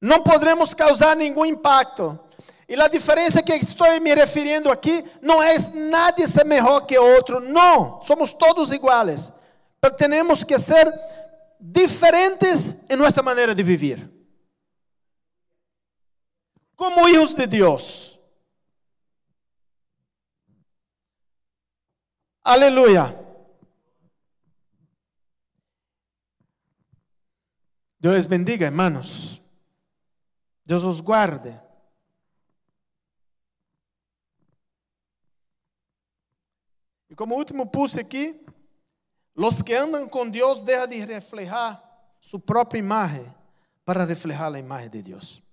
não 0.00 0.22
poderemos 0.22 0.74
causar 0.74 1.16
nenhum 1.16 1.46
impacto. 1.46 2.18
E 2.68 2.74
a 2.80 2.88
diferença 2.88 3.42
que 3.42 3.52
estou 3.54 4.00
me 4.00 4.14
referindo 4.14 4.70
aqui 4.70 5.04
não 5.20 5.42
é 5.42 5.56
nadie 5.74 6.26
ser 6.26 6.44
melhor 6.44 6.80
que 6.80 6.98
outro, 6.98 7.40
não, 7.40 8.00
somos 8.02 8.32
todos 8.32 8.72
iguais. 8.72 9.32
Mas 9.80 9.96
temos 9.96 10.44
que 10.44 10.58
ser 10.58 10.92
diferentes 11.60 12.76
em 12.88 12.96
nossa 12.96 13.22
maneira 13.22 13.54
de 13.54 13.62
viver 13.62 14.21
como 16.82 17.08
hijos 17.08 17.32
de 17.32 17.46
Dios. 17.46 18.18
Aleluya. 22.42 23.16
Dios 28.00 28.14
les 28.14 28.26
bendiga, 28.26 28.66
hermanos. 28.66 29.40
Dios 30.64 30.82
os 30.82 31.00
guarde. 31.00 31.56
E 37.08 37.14
como 37.14 37.36
último 37.36 37.70
puse 37.70 38.00
aqui, 38.00 38.44
los 39.36 39.62
que 39.62 39.72
andam 39.72 40.08
com 40.08 40.28
Deus 40.28 40.60
deixam 40.60 40.88
de 40.88 40.98
reflejar 41.04 41.80
sua 42.18 42.40
própria 42.40 42.80
imagem 42.80 43.32
para 43.84 44.04
reflejar 44.04 44.52
a 44.52 44.58
imagem 44.58 44.90
de 44.90 45.00
Deus. 45.00 45.51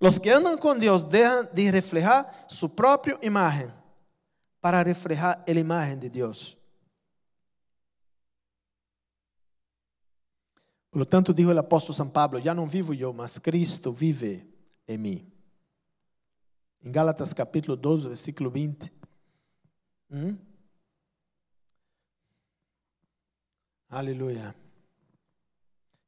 Los 0.00 0.18
que 0.18 0.28
andam 0.28 0.58
com 0.58 0.78
Deus 0.78 1.02
deixam 1.02 1.48
de 1.52 1.70
reflejar 1.70 2.46
sua 2.48 2.68
própria 2.68 3.18
imagem 3.22 3.72
para 4.60 4.82
reflejar 4.82 5.42
a 5.46 5.50
imagem 5.50 5.98
de 5.98 6.10
Deus. 6.10 6.56
Por 10.90 10.98
lo 11.00 11.06
tanto, 11.06 11.34
dijo 11.34 11.52
o 11.52 11.58
apóstolo 11.58 11.94
São 11.94 12.08
Pablo: 12.08 12.40
Já 12.40 12.54
não 12.54 12.66
vivo 12.66 12.94
eu, 12.94 13.12
mas 13.12 13.38
Cristo 13.38 13.92
vive 13.92 14.46
em 14.88 14.98
mim. 14.98 15.32
Em 16.82 16.90
Gálatas 16.90 17.32
capítulo 17.32 17.76
12, 17.76 18.08
versículo 18.08 18.50
20. 18.50 18.92
Hum? 20.10 20.38
Aleluia. 23.88 24.54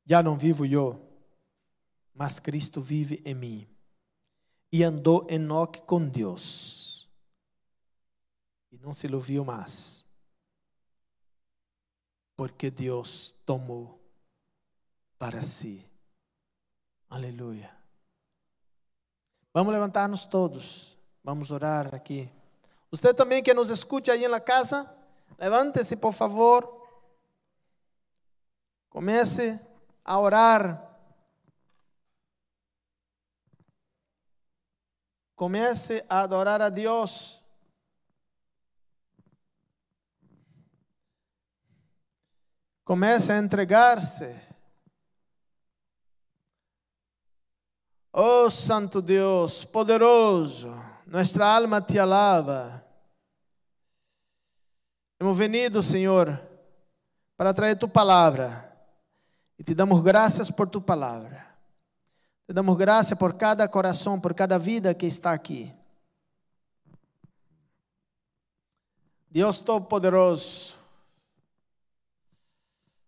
Já 0.05 0.23
não 0.23 0.39
vivo 0.39 0.65
eu, 0.65 1.01
mas 2.15 2.39
Cristo 2.39 2.81
vive 2.81 3.23
em 3.25 3.35
mim. 3.35 3.78
E 4.71 4.85
andou 4.85 5.27
Enoque 5.31 5.81
com 5.83 6.07
Deus. 6.07 7.09
E 8.71 8.79
não 8.79 8.93
se 8.93 9.09
lo 9.09 9.19
viu 9.19 9.45
mais. 9.45 10.05
Porque 12.37 12.71
Deus 12.71 13.35
tomou 13.45 13.99
para 15.19 15.43
si. 15.43 15.85
Aleluia. 17.09 17.75
Vamos 19.53 19.73
levantar-nos 19.73 20.25
todos. 20.25 20.97
Vamos 21.25 21.51
orar 21.51 21.95
aqui. 21.95 22.31
Você 22.91 23.13
também 23.13 23.43
que 23.43 23.53
nos 23.53 23.71
escute 23.71 24.11
aí 24.11 24.27
na 24.29 24.41
casa, 24.41 24.89
levante-se, 25.39 25.97
por 25.97 26.13
favor. 26.13 26.87
Comece 28.89 29.61
a 30.05 30.19
orar. 30.19 30.88
Comece 35.39 36.05
a 36.09 36.23
adorar 36.23 36.61
a 36.61 36.69
Deus. 36.69 37.41
Comece 42.83 43.31
a 43.31 43.39
entregar-se. 43.39 44.35
Oh 48.13 48.51
Santo 48.51 49.01
Deus, 49.01 49.65
poderoso, 49.65 50.75
nossa 51.07 51.45
alma 51.45 51.81
te 51.81 52.01
alaba. 52.01 52.85
Hemos 55.21 55.39
venido, 55.39 55.85
Senhor, 55.85 56.37
para 57.37 57.55
trazer 57.55 57.79
tu 57.79 57.89
palavra. 57.89 58.77
E 59.57 59.63
te 59.63 59.73
damos 59.73 60.03
graças 60.03 60.51
por 60.51 60.69
tu 60.69 60.81
palavra. 60.81 61.48
Te 62.49 62.55
damos 62.55 62.79
graças 62.79 63.19
por 63.19 63.35
cada 63.35 63.69
coração, 63.69 64.19
por 64.19 64.33
cada 64.33 64.59
vida 64.59 64.95
que 64.95 65.05
está 65.05 65.33
aqui. 65.33 65.71
Deus 69.31 69.61
Todo-Poderoso, 69.61 70.75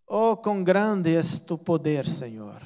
oh, 0.07 0.36
quão 0.36 0.62
grande 0.62 1.16
é 1.16 1.22
tu 1.47 1.57
poder, 1.57 2.07
Senhor. 2.07 2.61